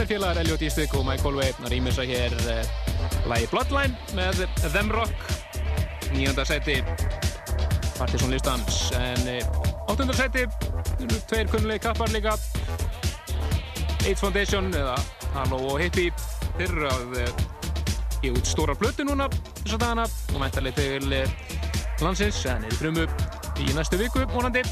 [0.04, 2.64] Þeir félagar Elliot Eastwick og Mike Holloway rýmisa hér uh,
[3.30, 5.14] lagi Bloodline með Them Rock.
[6.12, 6.74] Nýjönda seti
[7.96, 12.34] Partisan listans en uh, áttunda seti eru tveir kunnulegi kappar líka.
[14.04, 14.98] AIDS Foundation eða
[15.38, 16.12] Halo og Hippie
[16.60, 17.32] eru að uh,
[18.20, 21.34] gefa út stóra blötu núna þess að dagana og mæntarlega til uh,
[22.04, 23.08] landsins en er frumu
[23.56, 24.66] í næstu viku vonandi.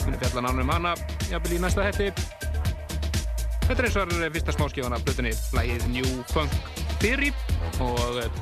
[0.00, 0.98] Munum fjalla nánum um hana
[1.30, 2.10] jafnvel í næsta hætti
[3.70, 6.54] Þetta er eins og var fyrsta smáskifan af blötunni lagið New Funk
[6.98, 7.28] Theory.
[7.78, 8.40] Og eh,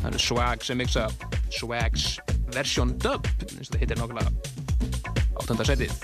[0.00, 1.04] það eru Swag sem mixa
[1.54, 2.08] Swags
[2.50, 4.34] version dub eins og það heitir nákvæmlega
[5.38, 5.94] áttunda setið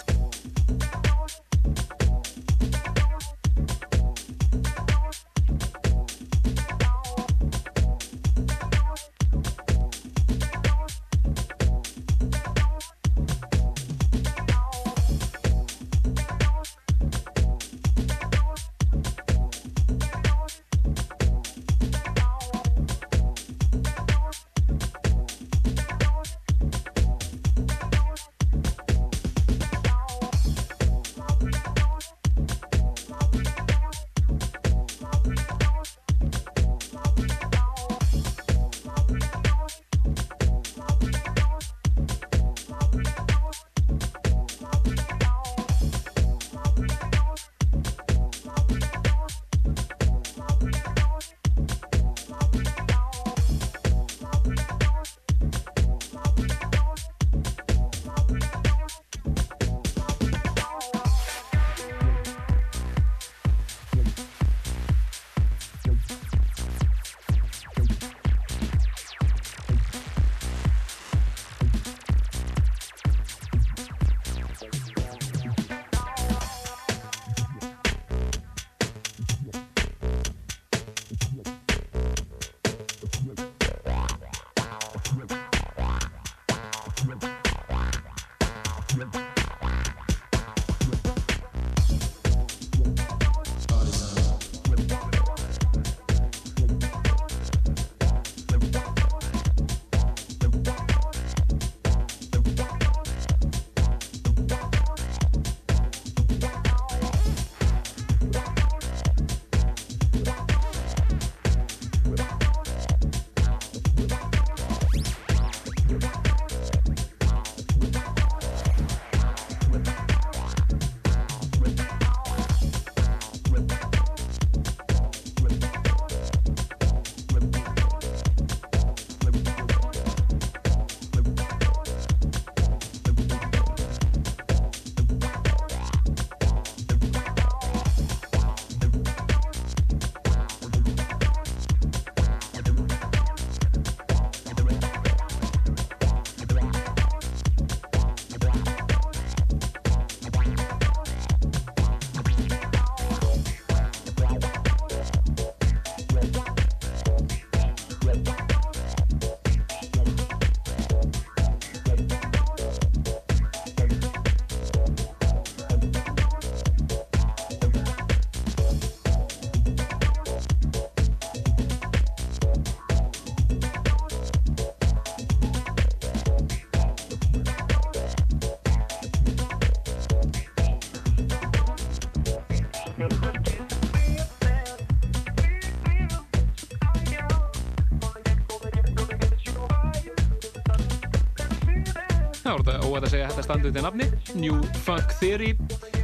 [192.92, 195.52] Óvægt að segja að þetta standi undir nafni New Funk Theory.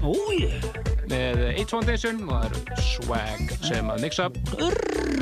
[0.01, 0.47] Ói,
[1.11, 4.29] með H Foundation og það eru Swag sem að mixa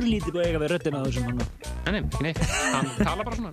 [0.07, 1.43] lítið búið eiga við röddina á þessum hann.
[1.89, 3.51] Nei, ekki neitt, hann tala bara svona.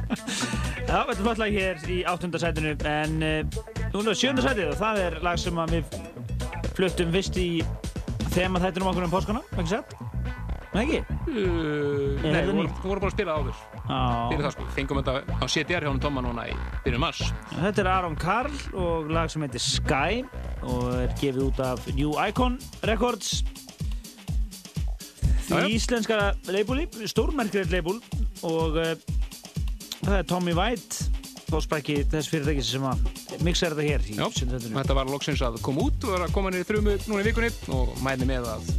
[0.90, 3.62] Já, þetta er flott lag hér í áttunda sætinu en uh,
[3.94, 5.98] núna er sjönda sætið og það er lag sem við
[6.80, 7.48] fluttum fyrst í
[8.34, 9.94] þema þættinum okkur um páskana, ekki sett?
[10.74, 11.04] Nei, ekki?
[11.30, 13.62] uh, Nei, við vorum bara að spila áður
[14.30, 17.22] fyrir það sko, fengum þetta á CDR hann Tomma núna í byrjun mars
[17.52, 20.22] Þetta er Aron Karl og lag sem heitir Sky
[20.66, 23.40] og er gefið út af New Icon Records.
[25.50, 27.98] Því íslenska leibúli, stórmerkilegt leibúl
[28.46, 28.92] og uh,
[30.04, 31.10] það er Tommy White
[31.50, 33.00] fóspæki þess fyrirtækis sem að
[33.42, 34.76] mixa þetta hér sundhættinu.
[34.76, 37.96] þetta var loksins að koma út og að koma í þrjumu núna í vikunni og
[38.04, 38.70] mæni með að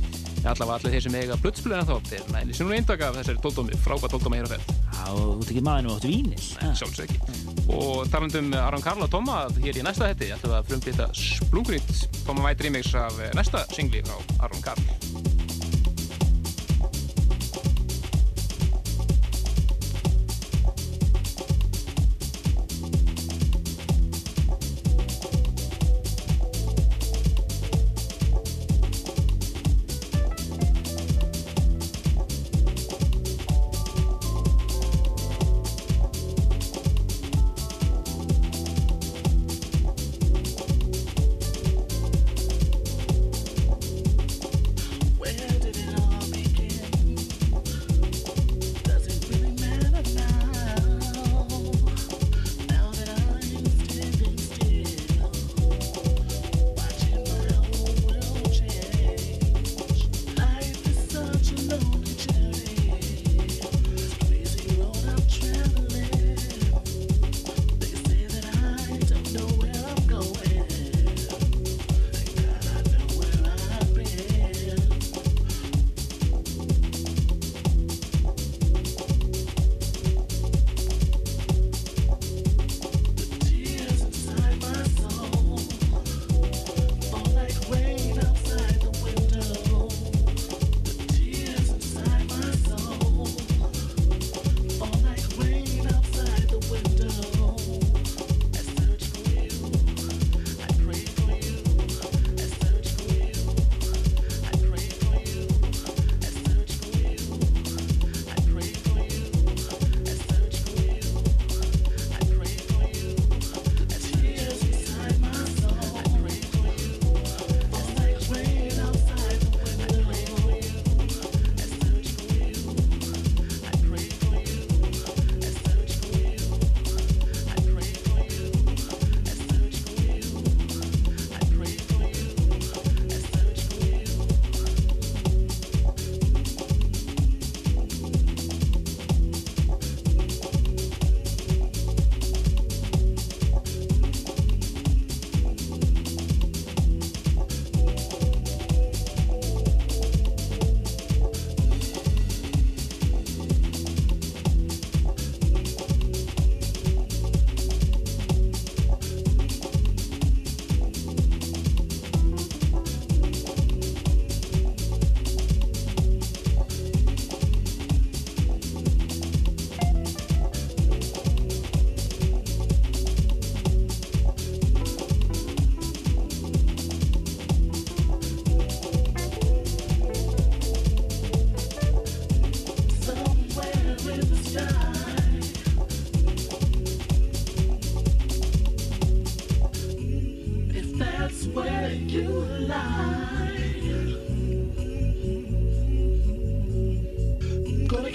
[0.42, 3.44] allavega allir þeir sem eiga blötspilur en þá þeir næli sér nú eindaka af þessari
[3.44, 6.44] tóldómi, frábært tóldóma hér á Já, og þú ert ekki maður nú átt vínil.
[6.80, 7.20] sjálfsög ekki.
[7.72, 11.92] Og talandum Aron Karl og Tóma hér í næsta hætti ætlum við að frumflýta Splungrít
[12.26, 14.82] Tóma White remix af eh, næsta singli frá Aron Karl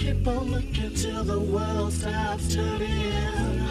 [0.07, 3.66] keep on looking till the world stops turning.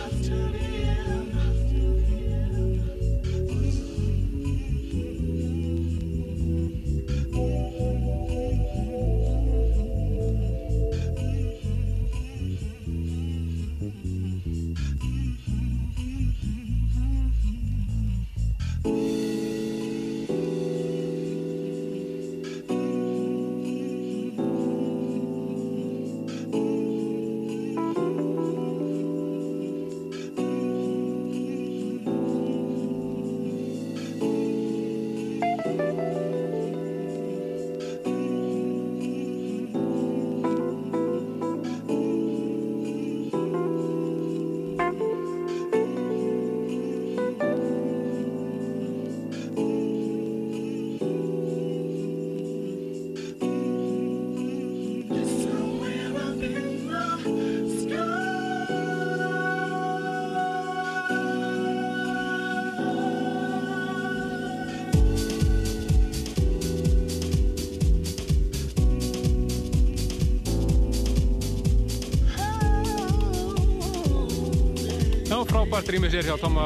[76.07, 76.65] komið sér hjá Tóma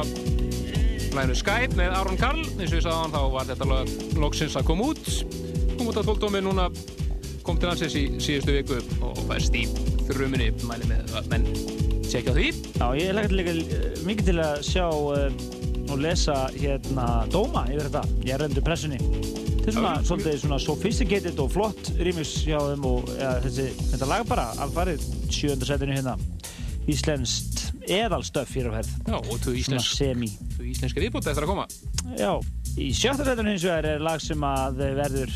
[1.17, 2.43] lænu Skype með Aron Karl.
[2.61, 5.07] Eins og ég sagði hann þá var þetta lag loksins að koma út.
[5.79, 6.67] Kom út að fólkdómi núna
[7.47, 9.63] kom til hansins í síðustu viku og fæst í
[10.11, 11.47] þrjuminni mæli með menn
[12.05, 12.51] tjekka því.
[12.75, 14.85] Já, ég legði líka eh, mikið til að sjá
[15.17, 15.47] eh,
[15.87, 19.01] og lesa hérna Dóma yfir þetta, ég rendu pressunni.
[19.01, 23.71] Þetta er svona Já, svolítið svona sophisticated og flott rýmis hjá þeim og ja, þessi,
[23.95, 26.19] þetta lag bara alfarið sjöndarsætinu hérna.
[26.91, 27.50] Íslensk
[27.91, 30.03] eðalstöf hér á herð Já, og þú íslensk
[30.71, 31.67] íslenski viðbúti eftir að koma.
[32.19, 32.33] Já,
[32.79, 35.35] í sjötta setun hins vegar er lag sem að verður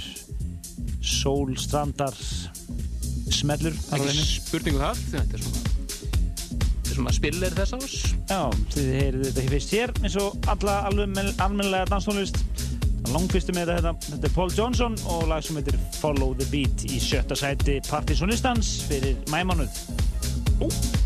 [1.04, 2.16] sólstrandar
[3.34, 7.96] smellur Spurningu um það, þetta er svona þetta er svona spillir þess aðs
[8.30, 8.40] Já,
[8.74, 12.40] þið heyrðu þetta ekki fyrst hér eins og alla almenlega danstónlist.
[13.12, 16.86] Langfyrstum er þetta, hérna, þetta er Paul Johnson og lag sem heitir Follow the Beat
[16.88, 19.82] í sjötta sæti Partisonistans fyrir mæmanuð
[20.64, 21.03] Ó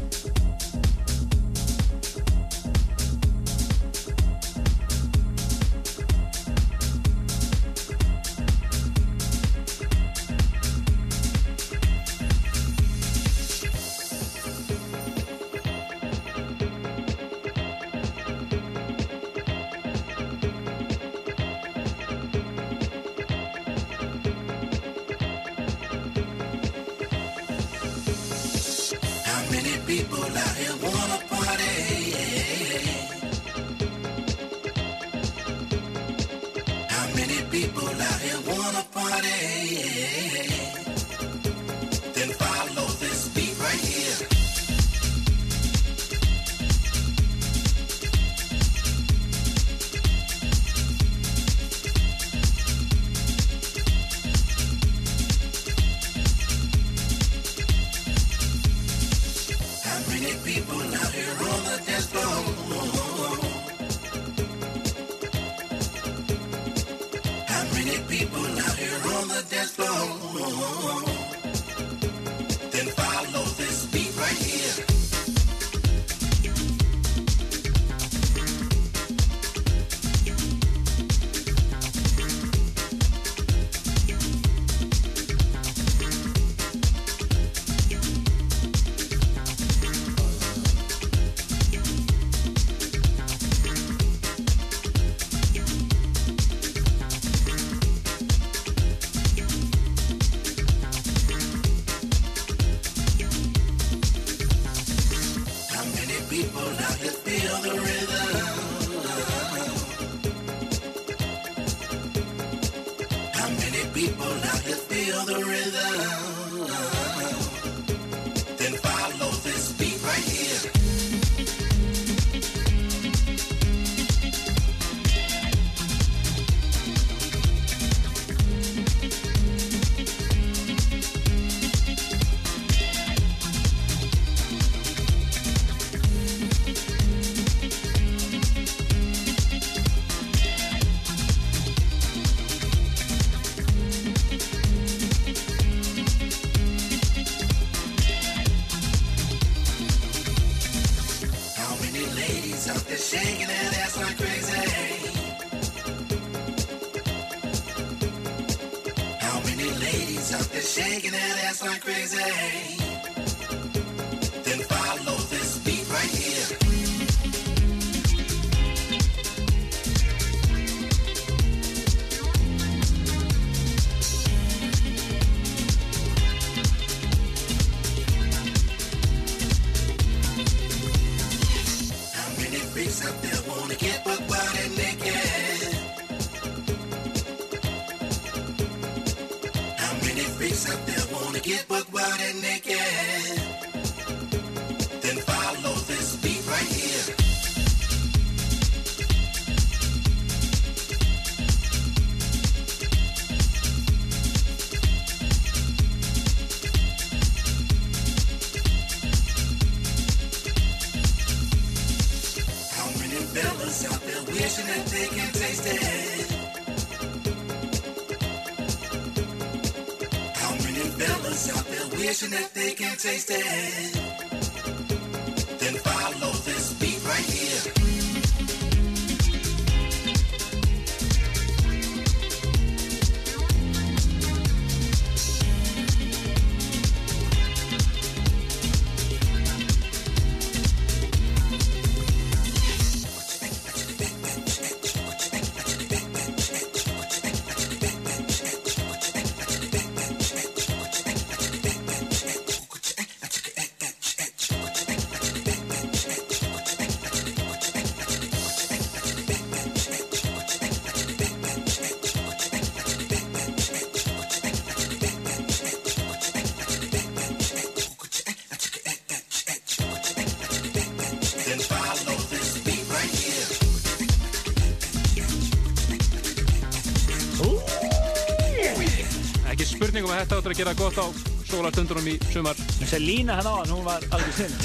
[280.36, 281.06] áttur að gera gott á
[281.48, 282.59] sólarstundunum í sumar.
[282.78, 284.56] Þessi lína hann á hann, hún var alveg snill.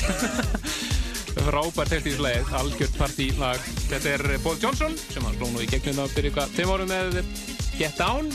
[1.43, 3.67] Frábært textíslegið, algjört partílag.
[3.89, 6.91] Þetta er Paul Johnson sem hann sló nú í gegnum það fyrir eitthvað fimm árum
[6.91, 7.19] með
[7.79, 8.29] Get Down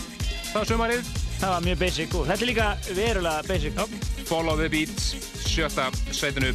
[0.52, 1.10] það sumarið.
[1.38, 3.78] Það var mjög basic og þetta er líka verulega basic.
[3.78, 3.84] Já,
[4.28, 5.04] Follow the Beat,
[5.46, 6.52] sjötta sætinu.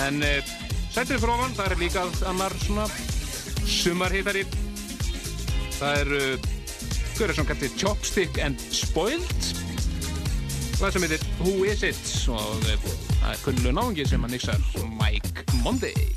[0.00, 0.52] En uh,
[0.94, 2.86] sætinu fyrir ofan, það er líka annar svona
[3.66, 4.46] sumarhittari.
[5.76, 6.52] Það er uh,
[7.16, 9.35] Görður sem kallir Chopstick and Spoiled.
[10.76, 12.90] Það sem heitir Who Is It og uh,
[13.22, 14.60] það er kunnulega náðungi sem hann nixar
[14.98, 16.15] Mike Monday.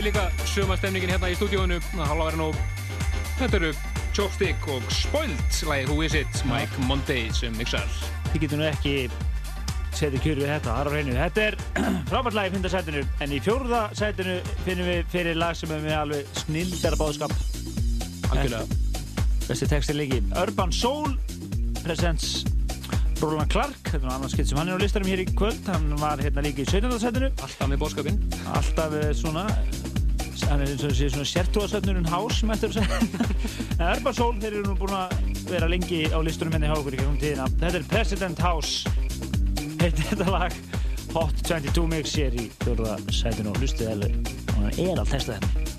[0.00, 3.72] Er líka sumastemningin hérna í stúdíónu Þetta eru
[4.16, 7.84] Chopstick og Spoiled lagið Who Is It, Mike Monday sem mixar
[8.30, 8.94] Þið getur nú ekki
[9.92, 11.16] setja kjör við þetta, er á hreinu.
[11.18, 11.58] Þetta er
[12.08, 15.84] frábært lag í fynda sætinu, en í fjórða sætinu finnum við fyrir lag sem er
[15.84, 17.34] með alveg snildara báðskap.
[18.30, 18.80] Algjörlega.
[19.50, 20.22] Þessi text er líki.
[20.40, 21.12] Urban Soul
[21.82, 22.46] presents
[23.20, 25.60] Roland Clark, þetta er annars skilt sem hann er á listanum hér í kvöld.
[25.68, 26.96] Hann var hérna líka í 17.
[27.02, 27.28] sætinu.
[27.44, 28.20] Alltaf með bóðskapinn.
[28.56, 29.44] Alltaf eh, svona,
[30.50, 33.28] hann er eins og sé svona sértóðasöfnurinn hás sem eftir að segja.
[33.78, 35.14] en Urban Soul, þeir eru nú búin að
[35.50, 37.48] vera lengi á listunum henni hjá okkur í gegnum tíðina.
[37.62, 38.94] Þetta er President House,
[39.80, 40.60] heitir þetta lag.
[41.14, 45.69] Hot 22 mix hér í fjórða sætinu og hlustið hann er að testa þetta.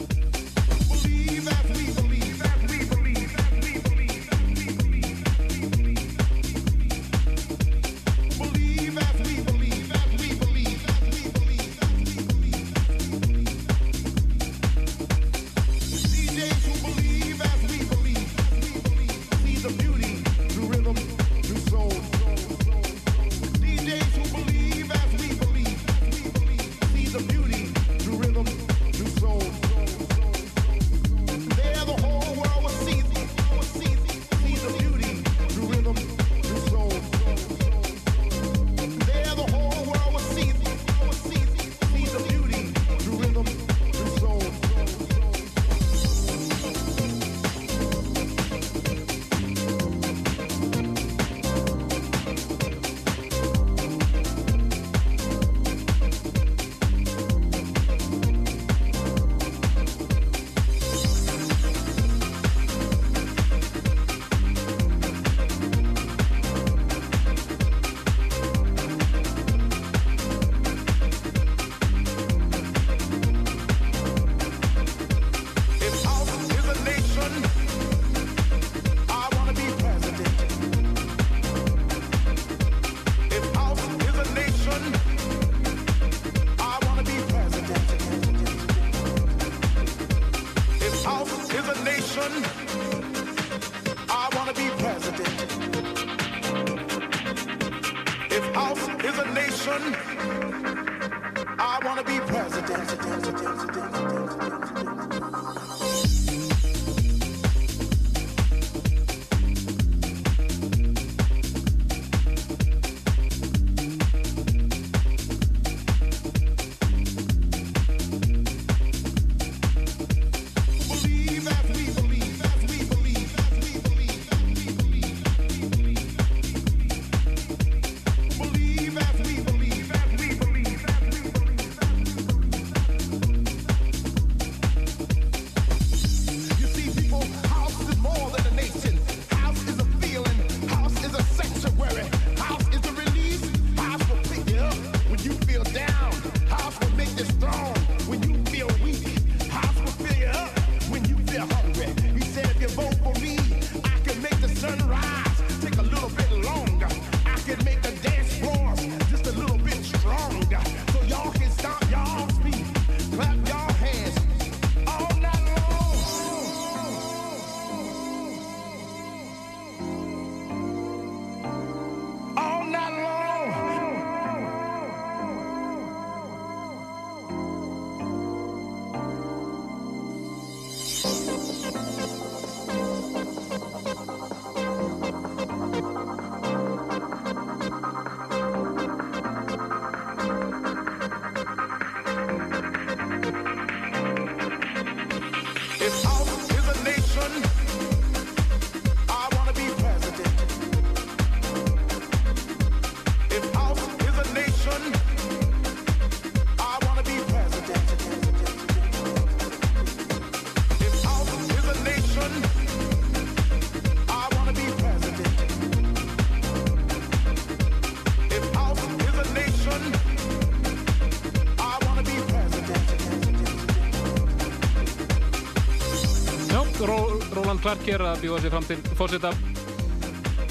[227.72, 229.30] Clark er að bjóða sig fram til fórseta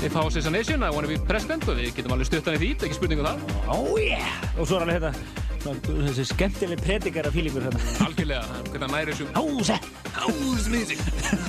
[0.00, 2.60] If House is a Nation, I wanna be president og við getum alveg stuttan í
[2.62, 3.42] því, ekki spurning um það.
[3.74, 4.30] Oh yeah!
[4.54, 5.18] Og svo er alveg
[5.60, 5.74] svona,
[6.06, 7.82] þessi skemmtileg predikara fílingur hérna.
[8.06, 9.76] Algjörlega, hvernig næri þessum House!
[10.14, 11.04] House music!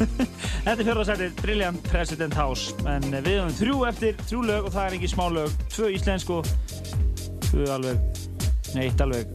[0.65, 4.89] Þetta er fjörðarsætið Brilliant President House en við höfum þrjú eftir, þrjú lög og það
[4.89, 6.51] er ekki smá lög tvö íslensk og
[7.47, 8.03] tvö alveg,
[8.75, 9.31] neitt alveg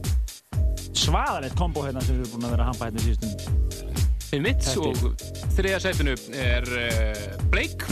[0.93, 3.57] svaðalegt kombo hérna sem við erum búin að vera að hampa hérna í síðustum
[4.35, 7.87] Einmitt, og þriðja sætinu er uh, Blake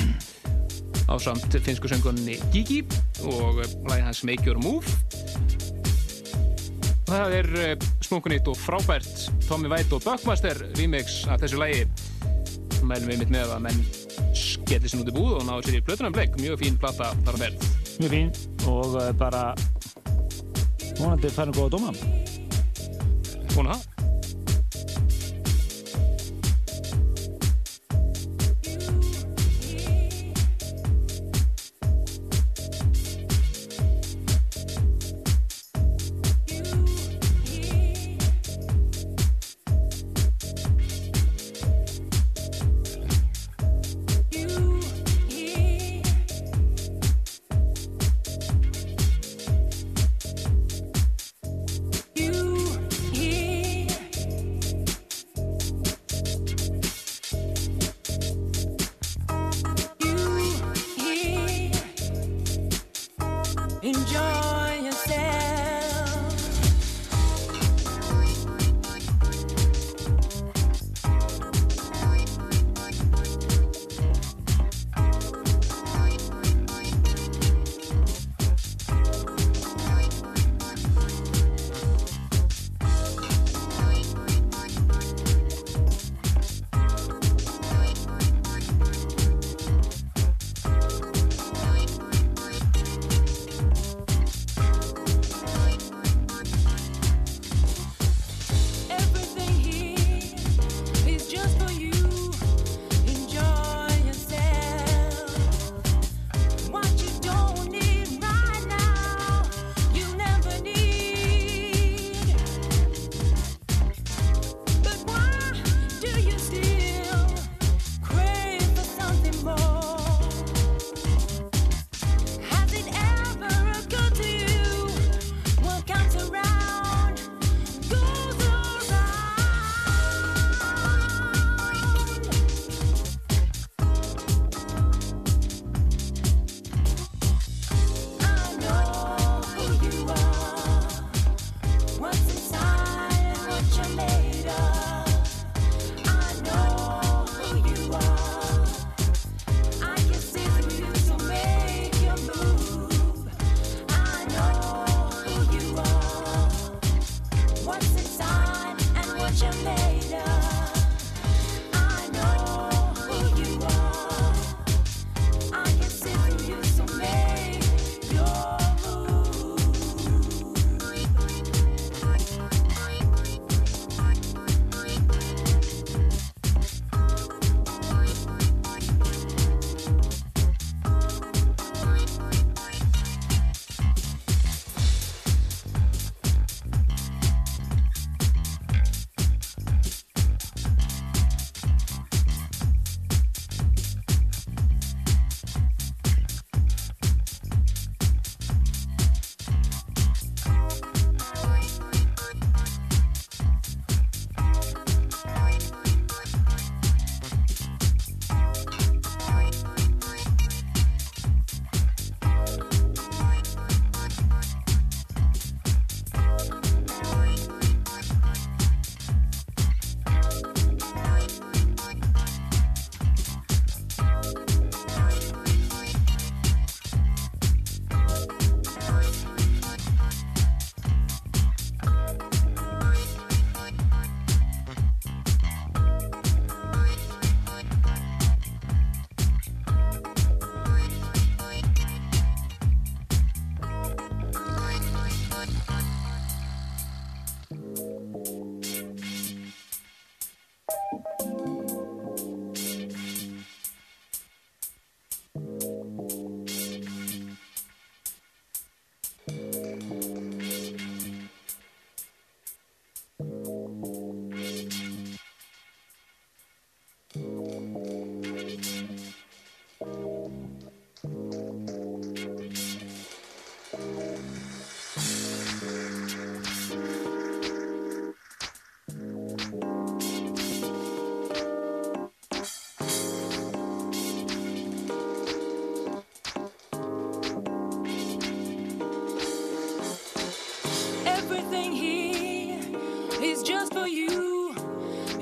[1.09, 2.83] á samt finsku söngunni Gigi
[3.25, 4.85] og lagi hans Make Your Move.
[7.09, 11.87] Það er uh, smunkunýtt og frábært Tommy White og Buckmaster remix af þessu lagi.
[12.85, 13.81] Mælum við mitt með að menn
[14.37, 17.33] skellir sér út í búð og náðu sér í plötunum blik mjög fín plata þar
[17.33, 17.67] á verð
[17.97, 18.31] Mjög fín
[18.69, 19.47] og bara
[20.99, 21.97] vonandi færðum góða dóma.
[23.55, 23.81] Vona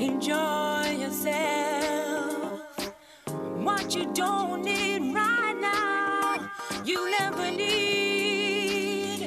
[0.04, 2.60] Enjoy yourself.
[3.64, 6.50] What you don't need right now,
[6.84, 9.22] you never need.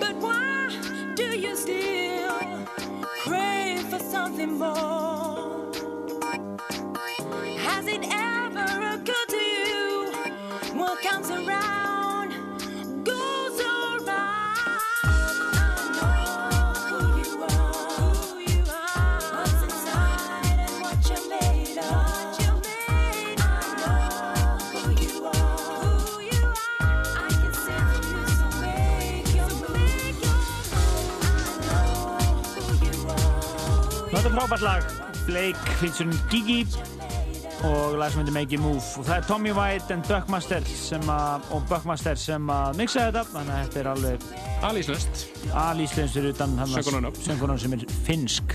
[0.00, 2.40] But why do you still
[3.22, 4.95] crave for something more?
[34.46, 34.82] Frábært lag,
[35.26, 36.66] Blake featuring Gigi
[37.66, 38.82] og lag sem heitir Make You Move.
[38.98, 43.24] Og það er Tommy White and Buckmaster sem að, og Buckmaster sem að mixa þetta
[43.32, 44.28] þannig að þetta er alveg
[44.68, 48.54] Alíslenskt Alíslenskt fyrir utan söngkonan sem er finnsk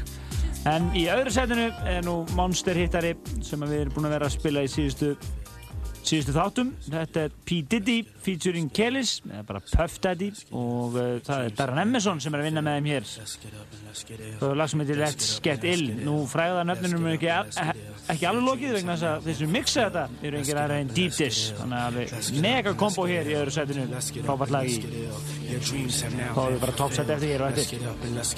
[0.69, 3.11] en í öðru setinu er nú Monster hittari
[3.43, 5.15] sem við erum búin að vera að spila í síðustu
[6.07, 6.71] síðustu þáttum.
[6.87, 7.61] Þetta er P.
[7.67, 12.43] Diddy featuring Kellis eða bara Puff Daddy og uh, það er Darren Emerson sem er
[12.43, 13.11] að vinna með þeim hér.
[13.51, 13.90] er
[14.61, 17.29] lag sem heitir Let's Get Ill nú fræða nöfnunum er ekki,
[18.13, 21.17] ekki alveg lokið vegna þess að þeir sem mixa þetta eru engir aðra en Deep
[21.17, 23.87] Dish þannig að við mega kombo hér í öðru setinu
[24.25, 24.79] frábært lag í
[25.51, 27.81] þá er við bara toppsett eftir hér og eftir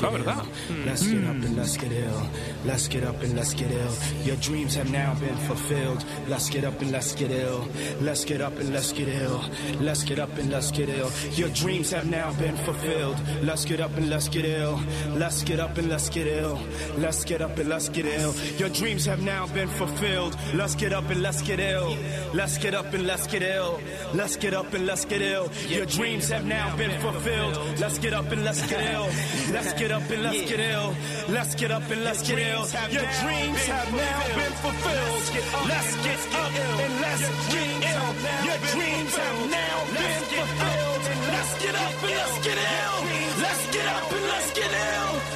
[0.04, 0.48] Hvað verður það?
[0.86, 2.22] Let's get up and let's get ill.
[2.66, 3.96] Let's get up and let's get ill.
[4.26, 6.04] Your dreams have now been fulfilled.
[6.28, 7.68] Let's get up and let's get ill.
[8.02, 9.42] Let's get up and let's get ill.
[9.80, 11.12] Let's get up and let's get ill.
[11.34, 13.18] Your dreams have now been fulfilled.
[13.44, 14.80] Let's get up and let's get ill.
[15.16, 16.60] Let's get up and let's get ill.
[16.98, 18.34] Let's get up and let's get ill.
[18.58, 20.36] Your dreams have now been fulfilled.
[20.54, 21.96] Let's get up and let's get ill.
[22.34, 23.80] Let's get up and let's get ill.
[24.14, 25.50] Let's get up and let's get ill.
[25.68, 27.56] Your dreams have now been fulfilled.
[27.80, 29.08] Let's get up and let's get ill.
[29.52, 30.96] Let's get up and let's get ill.
[31.30, 32.66] Let's get up and let's get ill.
[32.92, 35.24] Your dreams have now been fulfilled.
[35.68, 36.54] Let's get up
[36.84, 38.14] and let's get ill.
[38.48, 41.04] Your dreams have now been fulfilled.
[41.34, 42.94] Let's get up and let's get ill.
[43.42, 45.33] Let's get up and let's get ill.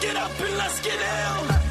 [0.00, 1.69] Get up and let's get ill.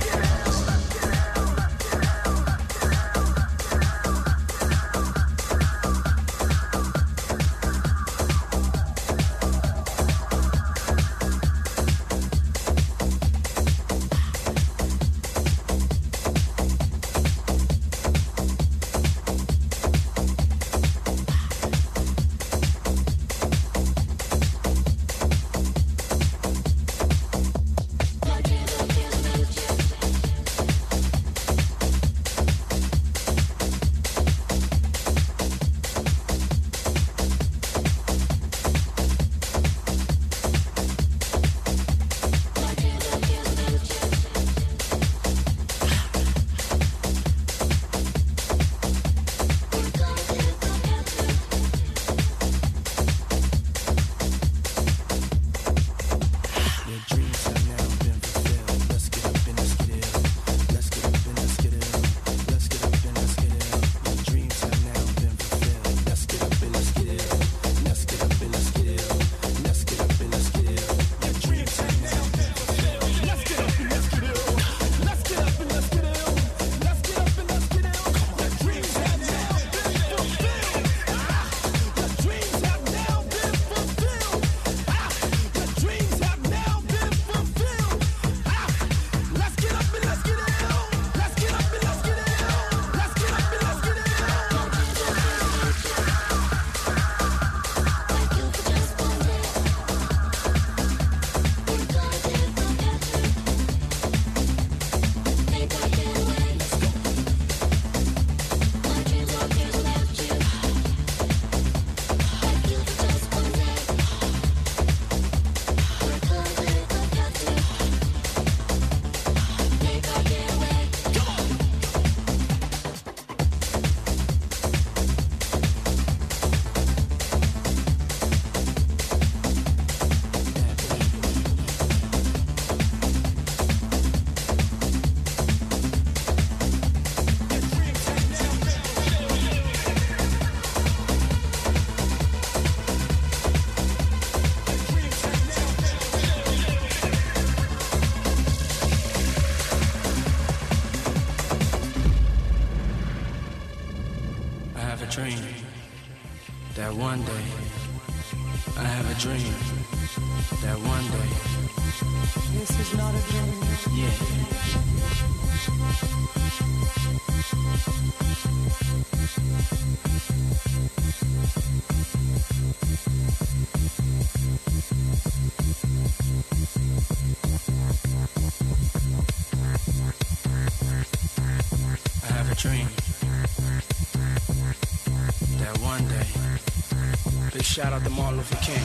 [187.80, 188.84] Shout out to Martin Luther King.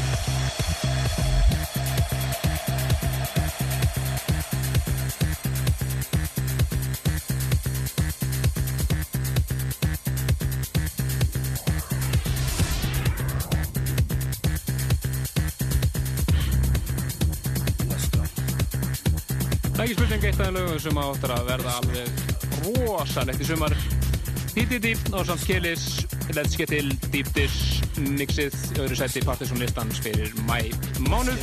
[19.75, 22.07] Ekki spurning eitt af lögum sem áttur að verða alveg
[22.63, 23.75] rosalegt í sumar.
[24.55, 25.89] Hítið dýp og samt skilis,
[26.31, 30.59] Let's Get Ill, Deep Dish, mixið, öðru seti Partisan listans fyrir mæ
[31.07, 31.41] mánuð.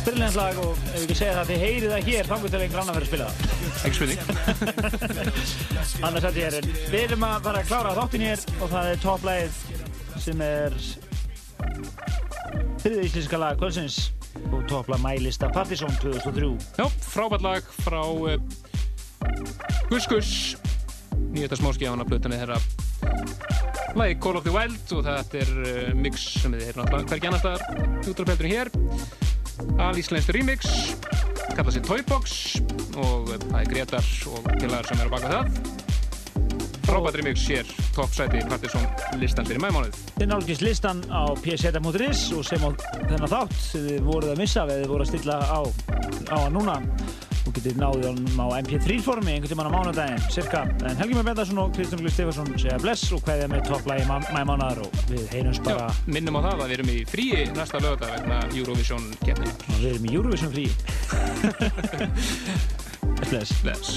[0.00, 2.80] Fyrirlegans lag og ef við ekki segja það þið heyrið það hér þangur til einhver
[2.82, 3.36] annar verið að spila það.
[3.84, 4.20] Ekki spurning.
[6.08, 9.54] Annars þetta er, við erum að fara að klára þáttin hér og það er topplægið
[10.24, 10.78] sem er
[12.80, 14.00] þriðið íslenska lag kvöldsins
[14.50, 16.52] og topplag mælista Partizón 2003.
[16.80, 18.36] Já, frábært lag frá uh,
[19.90, 20.30] Gus Gus,
[21.28, 23.59] nýjasta smáskjáðan af plötunni þeirra
[23.96, 27.30] lagi Call of the Wild og þetta er uh, mix sem þið er náttúrulega hvergi
[27.30, 27.84] annar staðar.
[28.04, 28.70] Útrafpeldurinn hér.
[29.82, 30.70] Alíslenskt remix
[31.56, 32.36] kalla sér Toybox
[33.00, 35.78] og uh, það er Gretar og félagar sem eru að baka það.
[36.90, 38.86] Frábært remix hér toppsæti Partisan
[39.20, 42.70] listan fyrir mæmánuð Þið nálgist listan á pseta.is og sem á
[43.04, 45.60] þennan þátt þið voruð að missa eða þið voruð að stilla á,
[46.34, 46.80] á hann núna
[47.46, 48.04] og getið náðið
[48.36, 52.12] á MP3 formi einhvern tímann á mánudaginn, cirka en Helgi Már Bendarsson og Kristján Glúi
[52.12, 55.88] Stefansson segja bless og hvaðið með topplægi mæmánaðar og við heyrums bara.
[55.88, 59.90] Já, minnum á það að við erum í fríi næsta lögða vegna Eurovision og við
[59.94, 60.66] erum í Eurovision frí.
[63.30, 63.52] Bless.
[63.62, 63.88] Bless